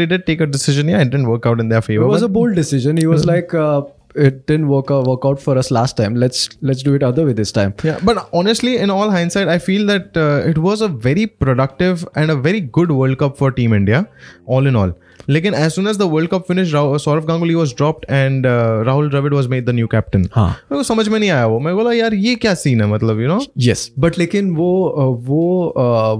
[0.10, 0.88] did take a decision.
[0.90, 2.98] Yeah it didn't work out in their favor It was but- a bold decision.
[2.98, 3.82] He was like, uh,
[4.25, 6.19] "It didn't work out, work out for us last time.
[6.25, 9.57] Let's let's do it other way this time." Yeah, but honestly, in all hindsight, I
[9.69, 13.51] feel that uh, it was a very productive and a very good World Cup for
[13.57, 14.05] Team India,
[14.47, 14.95] all in all.
[15.29, 18.83] Lekin as soon as the World Cup finished, Rao, Saurav Ganguly was dropped and uh,
[18.89, 20.29] Rahul Dravid was made the new captain.
[20.35, 20.49] हाँ.
[20.71, 23.21] मेरे को समझ में नहीं आया वो मैं बोला यार ये क्या सीन है मतलब
[23.21, 25.73] यू नो Yes, but लेकिन वो uh, वो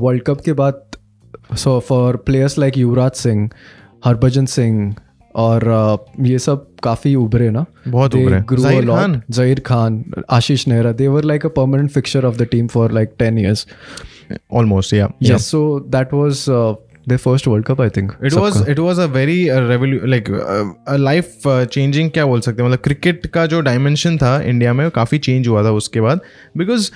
[0.05, 0.83] वर्ल्ड कप के बाद
[1.65, 3.49] so for players like Yuvraj Singh
[4.05, 4.95] Harbhajan Singh
[5.40, 5.66] और
[6.28, 8.16] ये सब काफ़ी उभरे ना। बहुत
[9.32, 13.14] Zaheer Khan Ashish Nehra they were like a permanent fixture of the team for like
[13.20, 13.66] ten years
[14.54, 16.50] almost या so that was
[17.14, 18.26] was uh, their first World Cup, I think.
[18.26, 20.26] It was it was a very रेवोल्यू like
[20.90, 22.70] life changing क्या बोल सकते हैं?
[22.70, 26.22] मतलब cricket का जो dimension था India में काफ़ी चेंज हुआ था उसके बाद।
[26.58, 26.92] Because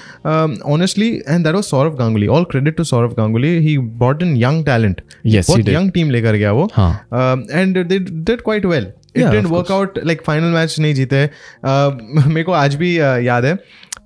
[0.66, 4.66] honestly and that was Sourav Ganguly all credit to Sourav Ganguly he bought in young
[4.66, 6.70] talent बहुत यंग टीम लेकर गया वो.
[7.52, 11.30] And they did quite well it Yeah, didn't work out like final match नहीं जीते।
[11.66, 13.60] Uh, मेरे को आज भी uh, याद है।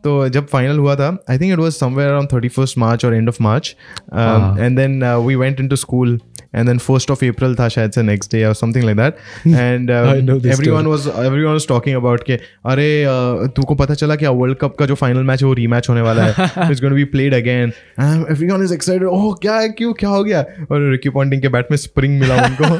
[0.03, 3.15] तो जब फाइनल हुआ था I think it was somewhere around thirty first March और
[3.15, 3.75] end of March
[4.13, 6.19] and then we went in to school
[6.55, 9.15] and then first of April था शायद से नेक्स्ट डे और something like that
[9.47, 11.07] and I know this one was
[11.43, 14.95] everyone was talking about के अरे uh, तुमको पता चला क्या वर्ल्ड कप का जो
[14.95, 16.45] फाइनल मैच है वो रीमैच होने वाला है?
[16.69, 17.71] It's going to be played again
[18.47, 19.69] everyone is excited oh क्या है?
[19.69, 19.93] क्यों?
[19.93, 20.45] क्या हो गया?
[20.71, 22.75] और रिकी पॉन्टिंग के बैट में स्प्रिंग मिला उनको।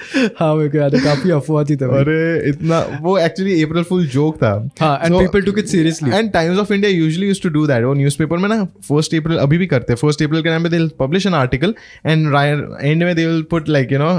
[0.38, 4.06] हाँ मेरे को याद है काफ़ी अफवाह थी तब अरे इतना वो एक्चुअली अप्रैल फुल
[4.08, 7.48] जोक था। हाँ and people took it seriously and Times of India usually use to
[7.48, 10.48] do that वो न्यूज़पेपर में ना फ़र्स्ट अप्रैल अभी भी करते हैं। फ़र्स्ट अप्रैल के
[10.48, 11.74] टाइम पे they publish an article
[12.06, 12.34] and
[12.80, 14.10] end में they will put like you know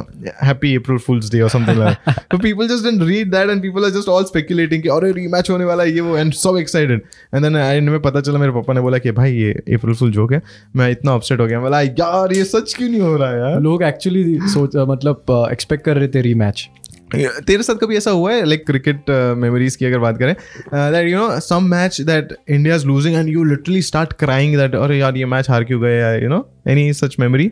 [0.44, 3.84] happy April fools day और समथिंग लाइक तो people just don't read that and people
[3.84, 7.02] are just all speculating कि अरे rematch होने वाला है ये वो and so excited
[7.36, 10.12] and then end में पता चला मेरे पापा ने बोला कि भाई ये अप्रैल फुल
[10.12, 10.42] जोक है।
[10.76, 13.60] मैं इतना अपसेट हो गया। बोला यार ये सच क्यों नहीं हो रहा है यार?
[13.62, 16.70] लोग एक्चुअली सोच मतलब एक्सपेक्ट कर रहे थे रीमैच
[17.16, 18.46] तेरे साथ कभी ऐसा हुआ है?
[18.46, 20.34] लाइक क्रिकेट मेमोरीज की अगर बात करें
[20.74, 24.76] that you know some match that India is losing and you literally start crying that
[24.76, 27.52] अरे यार ये मैच हार क्यों गए you know any such memory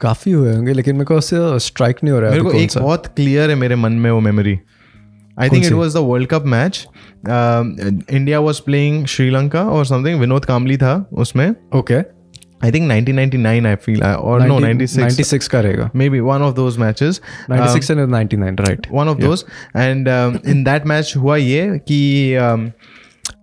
[0.00, 2.70] काफ़ी हुए होंगे लेकिन मेरे को उससे स्ट्राइक नहीं हो रहा है मेरे को एक
[2.78, 4.58] बहुत क्लियर है मेरे मन में वो memory
[5.40, 6.86] I think it was the World Cup match
[8.12, 12.16] India was playing Sri Lanka और समथिंग विनोद कामली था उसमें। Okay
[12.64, 16.78] I think 1999 I feel और नो 96 96 का रहेगा। Maybe one of those
[16.78, 19.42] matches 96 and 99 right of those.
[19.76, 22.32] And um, in that match हुआ ये कि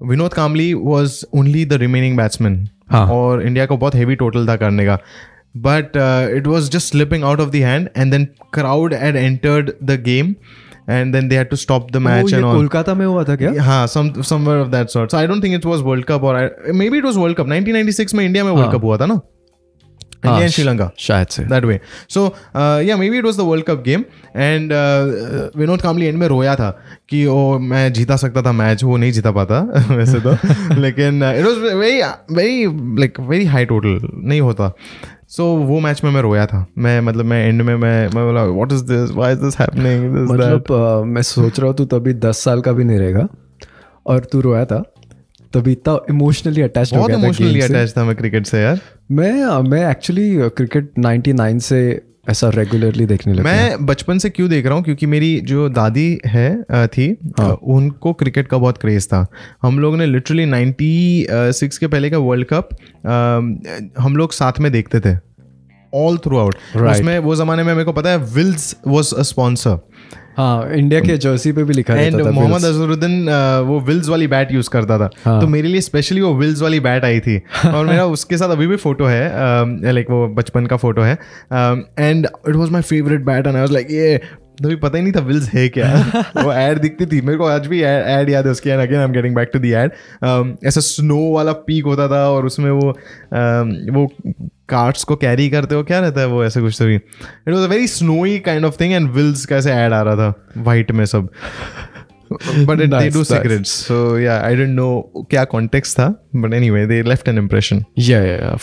[0.04, 0.74] विनोद कामली
[1.36, 2.58] only the remaining batsman.
[2.90, 3.08] हाँ.
[3.08, 5.00] और इंडिया को बहुत हेवी टोटल था करने का।
[5.56, 9.76] But uh, it was just slipping out of the hand and then crowd had entered
[9.82, 10.36] the game
[10.88, 13.36] and then they had to stop the match ये and all Kolkata में हुआ था
[13.42, 16.24] क्या हाँ some somewhere of that sort so I don't think it was World Cup
[16.24, 18.74] or I, maybe it was World Cup 1996 में India में World हाँ.
[18.74, 19.22] Cup हुआ था ना
[20.26, 21.80] इंडिया एंड श्रीलंका शायद से that way.
[22.08, 26.18] So uh, yeah, maybe it was the World Cup game and uh, Vinod Kambli end
[26.18, 26.70] में रोया था
[27.10, 29.60] कि ओ मैं जीता सकता था मैच वो नहीं जीता पाता
[29.96, 30.36] वैसे तो
[30.82, 32.02] लेकिन it was very
[32.36, 32.66] very
[33.00, 34.74] like very high total नहीं होता
[35.30, 38.26] सो so, वो मैच में मैं रोया था। मैं मतलब मैं एंड में मैं मैं
[38.26, 41.76] बोला what is this why is this happening this मतलब uh, मैं सोच रहा हूँ
[41.78, 43.28] तू तभी 10 साल का भी नहीं रहेगा
[44.08, 44.84] और तू रोया था।
[45.54, 48.80] तभी इतना इमोशनली अटैच हो गया था इमोशनली। अटैच था मैं क्रिकेट से यार।
[49.12, 54.66] मैं मैं एक्चुअली क्रिकेट 99 से ऐसा रेगुलरली देखने लगा मैं बचपन से क्यों देख
[54.66, 54.84] रहा हूँ?
[54.84, 57.10] क्योंकि मेरी जो दादी है थी
[57.40, 59.26] हाँ। उनको क्रिकेट का बहुत क्रेज था।
[59.64, 62.70] हम लोग ने लिटरली 96 के पहले का वर्ल्ड कप
[64.00, 65.16] हम लोग साथ में देखते थे।
[65.94, 69.80] ऑल थ्रू आउट उसमें वो जमाने में मेरे को पता है विल्स वॉज़ अ स्पॉन्सर
[70.38, 73.30] हाँ इंडिया के जर्सी पे भी लिखा एंड मोहम्मद अजहरुद्दीन
[73.68, 76.80] वो विल्स वाली बैट यूज़ करता था। हाँ। तो मेरे लिए स्पेशली वो विल्स वाली
[76.80, 80.78] बैट आई थी। और मेरा उसके साथ अभी भी फ़ोटो है लाइक वो बचपन का
[80.78, 81.14] फ़ोटो है।
[82.00, 84.18] And it was my favourite bat and I was like ये
[84.62, 85.88] तभी पता ही नहीं था विल्स है क्या?
[86.44, 89.04] वो एड दिखती थी। मेरे को आज भी एड याद है उसकी। And again I
[89.04, 92.82] am getting back to the ad ऐसा स्नो वाला पीक होता था और उसमें वो
[92.82, 94.08] um, वो
[94.70, 95.84] कार्ड्स को कैरी करते हो?
[95.84, 96.44] क्या रहता है वो?
[96.46, 99.72] ऐसे कुछ तो भी। It was a very snowy kind of thing and Wills कैसे
[99.72, 101.30] ऐड आ रहा था वाइट में सब।
[102.34, 106.86] But it they do secret so या आई डोंट नो क्या कॉन्टेक्स्ट था but anyway
[106.86, 108.56] they left an impression या या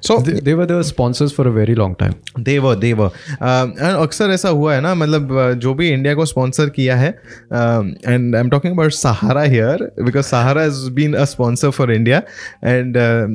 [0.00, 0.08] course.
[0.08, 2.14] So- they, they were the sponsors for a very long time.
[2.48, 3.10] they were they were.
[3.48, 6.96] Um, and अक्सर ऐसा हुआ है ना मतलब uh, जो भी इंडिया को स्पॉन्सर किया
[6.96, 11.92] है and I am talking about Sahara here because Sahara has been a sponsor for
[11.92, 12.22] India
[12.64, 12.94] and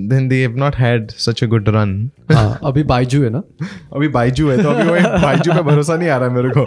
[0.10, 3.42] then they have not had such a good run अभी बाइजू है ना?
[3.96, 6.62] अभी बाइजू है तो अभी वो बाइजू पे भरोसा नहीं आ रहा मेरे को।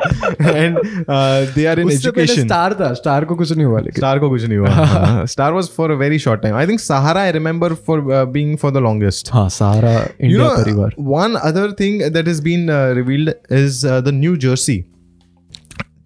[0.50, 0.78] And
[1.54, 4.44] they are in education Star था स्टार को कुछ नहीं हुआ लेकिन। स्टार को कुछ
[4.44, 8.00] नहीं हुआ Star was for a very short time I think Sahara I remember for
[8.32, 12.40] being for the longest हाँ Sahara You India know, Pariwar one other thing that has
[12.40, 14.78] been uh, revealed is uh, the new jersey.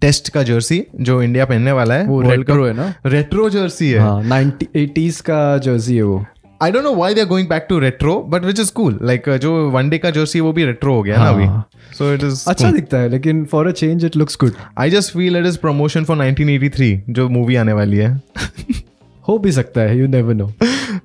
[0.01, 2.93] Test का jersey जो India पहनने वाला है वो retro है ना?
[3.05, 6.25] Retro jersey है हाँ 90 80s का जर्सी है वो.
[6.61, 9.29] I don't know why they are going back to retro but which is cool like
[9.29, 11.45] जो वनडे का जर्सी है वो भी रेट्रो हो गया ना अभी.
[11.45, 14.89] हाँ। सो इट इज़ अच्छा दिखता है लेकिन for a change it looks good I
[14.89, 18.21] just feel it is promotion for 1983 जो मूवी आने वाली है.
[19.27, 20.51] हो भी सकता है यू नेवर नो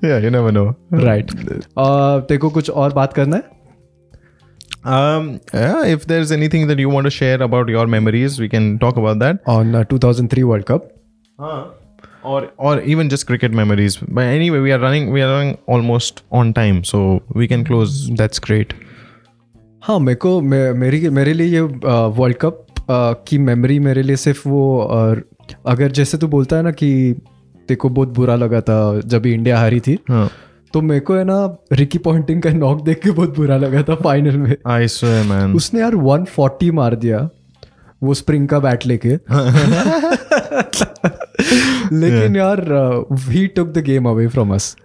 [0.04, 3.56] या यू नेवर नो राइट तेरे कुछ और बात करना है
[4.86, 5.24] um
[5.54, 8.96] yeah if there's anything that you want to share about your memories we can talk
[8.96, 10.92] about that on 2003 World World Cup
[12.24, 16.22] or or even just cricket memories but anyway we are running we are running almost
[16.40, 17.02] on time so
[17.40, 18.72] we can close that's great
[19.82, 21.60] हाँ मेरे को मे, मेरी मेरे लिए ये
[22.20, 22.66] world cup
[23.28, 25.30] की memory मेरे लिए सिर्फ़ वो और
[25.66, 27.14] अगर जैसे तू बोलता है ना कि
[27.68, 30.30] तेरे को बहुत बुरा लगा था जब इंडिया हारी थी। हाँ।
[30.72, 31.36] तो मेरे को है ना
[31.72, 35.54] रिकी पॉइंटिंग का नॉक देख के बहुत बुरा लगा था फाइनल में। आई स्वेयर मैन
[35.54, 37.28] उसने यार 140 मार दिया
[38.02, 39.08] वो स्प्रिंग का बैट लेके।
[41.92, 42.60] लेकिन यार
[43.28, 44.76] he took the game away from us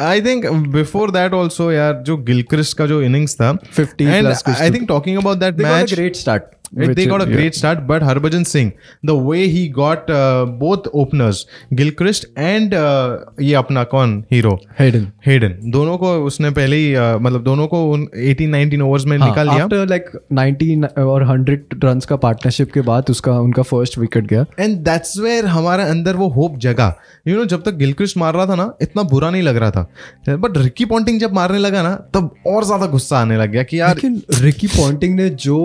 [0.00, 4.42] I think before that also यार जो गिलक्रिस्ट का जो इनिंग्स था 50 एंड plus
[4.42, 6.42] कुछ I think talking about that match great start
[6.72, 10.86] It, they got a great start, but Harbhajan Singh, the way he got uh, both
[10.94, 11.44] openers,
[11.74, 14.12] Gilchrist and uh, ये अपना कौन?
[14.32, 19.06] Hero Hayden Hayden दोनों को उसने पहले ही uh, मतलब दोनों को 18 19 ओवर्स
[19.06, 23.98] में निकाल लिया। लाइक 90 और 100 रन्स का पार्टनरशिप के बाद उसका उनका फ़र्स्ट
[23.98, 26.94] विकेट गया। एंड दैट्स वेयर हमारे अंदर वो होप जगा।
[27.28, 30.36] यू नो जब तक गिलक्रिस्ट मार रहा था ना इतना बुरा नहीं लग रहा था।
[30.36, 33.80] बट रिकी पॉन्टिंग जब मारने लगा ना तब और ज़्यादा गुस्सा आने लग गया कि
[33.80, 34.00] यार
[34.40, 35.58] रिकी पॉन्टिंग ने जो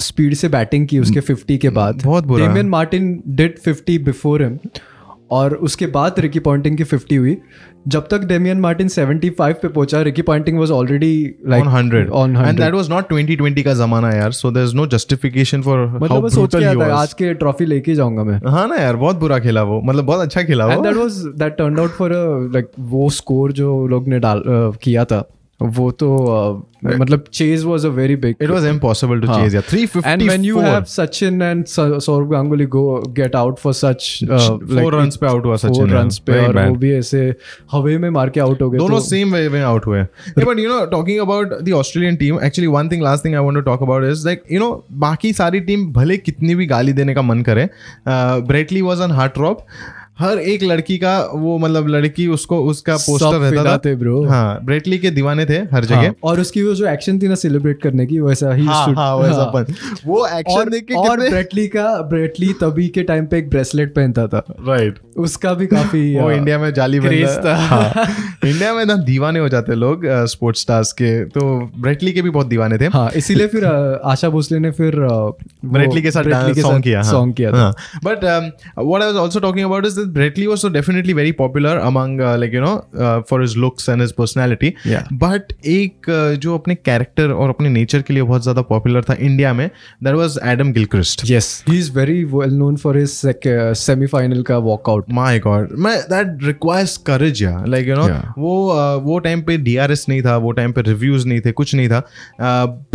[0.00, 4.42] स्पीड से बैटिंग की उसके 50 के बाद। बहुत बुरा। Damien Martyn did 50 before
[4.42, 4.58] him
[5.30, 7.36] और उसके बाद रिकी पॉन्टिंग की 50 हुई।
[7.88, 12.36] जब तक डेमियन मार्टिन 75 पे पहुँचा Ricky Ponting was already like on 100 on
[12.36, 16.64] and 100 that was not 2020 का जमाना यार how मतलब वो सोच brutal के
[16.64, 19.38] he आता है was आज के ट्रॉफी लेके जाऊँगा मैं। हाँ ना यार बहुत बुरा
[19.38, 22.10] खेला वो मतलब बहुत अच्छा खेला वो। And that was that turn out for
[22.54, 25.28] like वो स्कोर जो लोग ने डाल uh, किया था।
[25.62, 29.38] वो तो uh, मतलब chase was a very big was impossible to हाँ.
[29.38, 29.66] chase yeah.
[29.70, 32.84] 354 And when you have Sachin and Sa- Saurav Ganguly go
[33.18, 34.38] get out for such uh,
[34.70, 37.22] four runs पे out हुआ सचिन runs पे और वो भी ऐसे
[37.72, 40.02] हवे में मार के आउट हो गए दोनों सेम वे में आउट हुए
[40.38, 43.56] but you know talking about the Australian team actually one thing last thing I want
[43.56, 44.72] to talk about is like you know
[45.06, 47.68] बाकी सारी टीम भले कितनी भी गाली देने का मन करे
[48.08, 49.66] Brett Lee was on heartthrob
[50.20, 54.98] हर एक लड़की का वो मतलब लड़की उसको उसका पोस्टर रहता था। ब्रो हाँ ब्रेटली
[54.98, 58.06] के दीवाने थे हर जगह। हाँ, और उसकी वो जो एक्शन थी ना सेलिब्रेट करने
[58.06, 59.64] की वैसा ही हाँ हाँ वैसा हाँ।
[60.06, 63.94] वो एक्शन और देख के और ब्रेटली का ब्रेटली तभी के टाइम पे एक ब्रेसलेट
[63.94, 68.06] पहनता था। राइट उसका भी काफ़ी वो इंडिया में जाली बंदा था। हाँ,
[68.44, 72.46] इंडिया में ना दीवाने हो जाते लोग स्पोर्ट्स स्टार्स के। तो ब्रेटली के भी बहुत
[72.46, 73.64] दीवाने थे। हाँ इसीलिए फिर
[74.04, 74.96] आशा भोसले ने फिर
[75.64, 76.24] ब्रेटली के साथ
[76.60, 77.50] सॉन्ग किया सॉन्ग किया
[78.04, 78.28] but
[78.80, 82.36] what I talking about is that Brett Lee was so definitely very popular among uh,
[82.42, 82.74] like you know
[83.06, 85.08] uh, for his looks and his personality Yeah.
[85.24, 89.14] but एक uh, जो अपने character और अपने nature के लिए बहुत ज़्यादा popular था
[89.28, 89.68] इंडिया में
[90.06, 94.42] that was Adam Gilchrist yes he is very well known for his sec- uh, semi-final
[94.50, 98.22] का walkout my god मैं that requires courage या like you know Yeah.
[98.38, 101.74] वो uh, वो टाइम पे DRS नहीं था वो टाइम पे रिव्यूज़ नहीं थे कुछ
[101.74, 102.02] नहीं था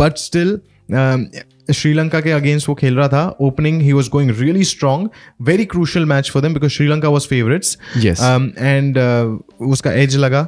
[0.00, 0.58] बट स्टिल
[1.72, 3.36] श्रीलंका के अगेंस्ट वो खेल रहा था.
[3.40, 5.08] Opening he was going really strong
[5.46, 7.78] very crucial match for them because Sri Lanka was favourites
[8.58, 8.98] and
[9.70, 10.46] उसका एज लगा.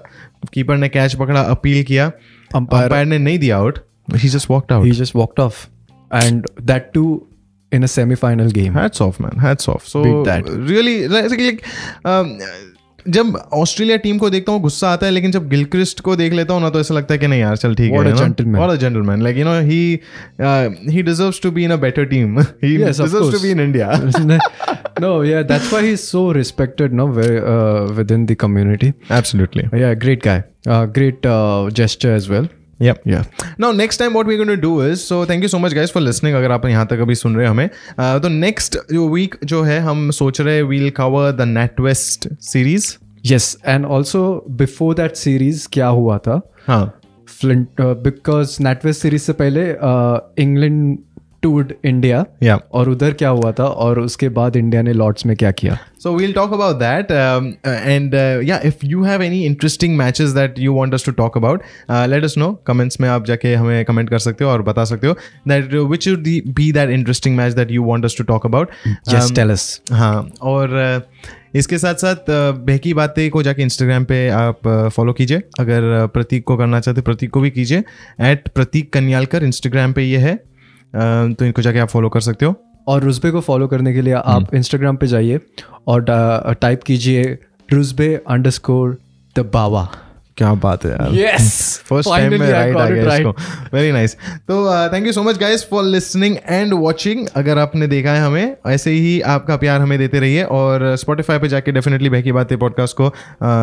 [0.54, 2.10] कीपर ने कैच पकड़ा अपील किया.
[2.56, 3.78] अंपायर ने नहीं दिया out
[4.16, 5.66] he just walked out he just walked off.
[6.10, 7.08] And that too
[7.72, 8.76] in a semi-final game.
[8.78, 9.40] Hats off man.
[9.40, 9.88] Hats off.
[9.88, 10.46] So Beat that.
[10.68, 11.58] really like, like
[12.12, 12.30] um,
[13.08, 16.54] जब Australia team को देखता हूँ गुस्सा आता है लेकिन जब गिलक्रिस्ट को देख लेता
[16.54, 17.98] हूँ ना तो ऐसा लगता है कि नहीं यार चल ठीक है
[18.58, 22.40] और gentleman like you know he deserve to be in better team
[23.60, 23.88] India
[29.94, 31.20] great guy great
[31.72, 32.48] gesture as well
[32.80, 33.02] Yep.
[33.06, 33.24] yeah
[33.58, 35.90] Now, next time, what we're going to do is, so thank you so much, guys,
[35.90, 36.34] for listening.
[36.34, 39.62] अगर आप यहाँ तक अभी सुन रहे हैं हमें uh, तो नेक्स्ट जो वीक जो
[39.62, 41.48] है हम सोच रहे हैं we'll cover the
[41.80, 44.20] NatWest series yes and also
[44.56, 49.64] before that series क्या हुआ था हाँ फ्लिंट बिकॉज़ नेटवेस्ट सीरीज़ से पहले
[50.42, 50.98] इंग्लैंड
[51.42, 52.60] टूड इंडिया yeah.
[52.72, 55.78] और उधर क्या हुआ था और उसके बाद इंडिया ने लॉर्ड्स में क्या किया?
[55.98, 57.10] So we'll talk about that
[57.66, 58.14] and
[58.48, 62.34] या if you have any interesting matches that you want to talk about let us
[62.38, 65.14] know comments में आप जाके हमें कमेंट कर सकते हो और बता सकते हो
[65.48, 69.34] that which you'd be that interesting match that you want to talk about just
[69.92, 71.20] हाँ और uh,
[71.54, 76.06] इसके साथ साथ uh, बहकी बातें को जाके इंस्टाग्राम पे आप uh, फॉलो कीजिए। अगर
[76.06, 77.78] प्रतीक को करना चाहते प्रतीक को भी कीजिए।
[78.20, 80.38] एट प्रतीक कन्यालकर इंस्टाग्राम पे ये है।
[80.94, 82.54] तो इनको जाके आप फॉलो कर सकते हो।
[82.88, 85.40] और रुजबे को फॉलो करने के लिए आप इंस्टाग्राम पे जाइए
[85.86, 86.04] और
[86.60, 87.38] टाइप कीजिए
[87.72, 88.96] रुजबे अंडर स्कोर
[89.36, 89.88] द बावा
[90.36, 93.30] क्या बात है यार। यस फ़र्स्ट टाइम में राइट आ गया इसको।
[93.72, 94.14] वेरी नाइस
[94.48, 98.56] तो thank you so much guys for listening and watching अगर आपने देखा है हमें
[98.66, 102.96] ऐसे ही आपका प्यार हमें देते रहिए और स्पॉटिफाई पे जाके डेफिनेटली बहकी बातें पॉडकास्ट
[103.00, 103.12] को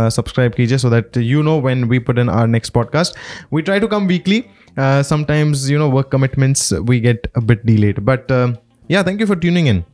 [0.10, 3.16] सब्सक्राइब कीजिए so that you know when we put in our next podcast
[3.54, 4.44] we try to come weekly
[4.78, 8.04] uh, sometimes you know work commitments we get a bit delayed.
[8.06, 8.54] But uh,
[8.88, 9.86] yeah thank you for tuning in.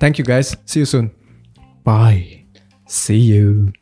[0.00, 0.56] Thank you guys.
[0.66, 1.10] See you soon.
[1.84, 2.44] Bye.
[2.86, 3.72] See you.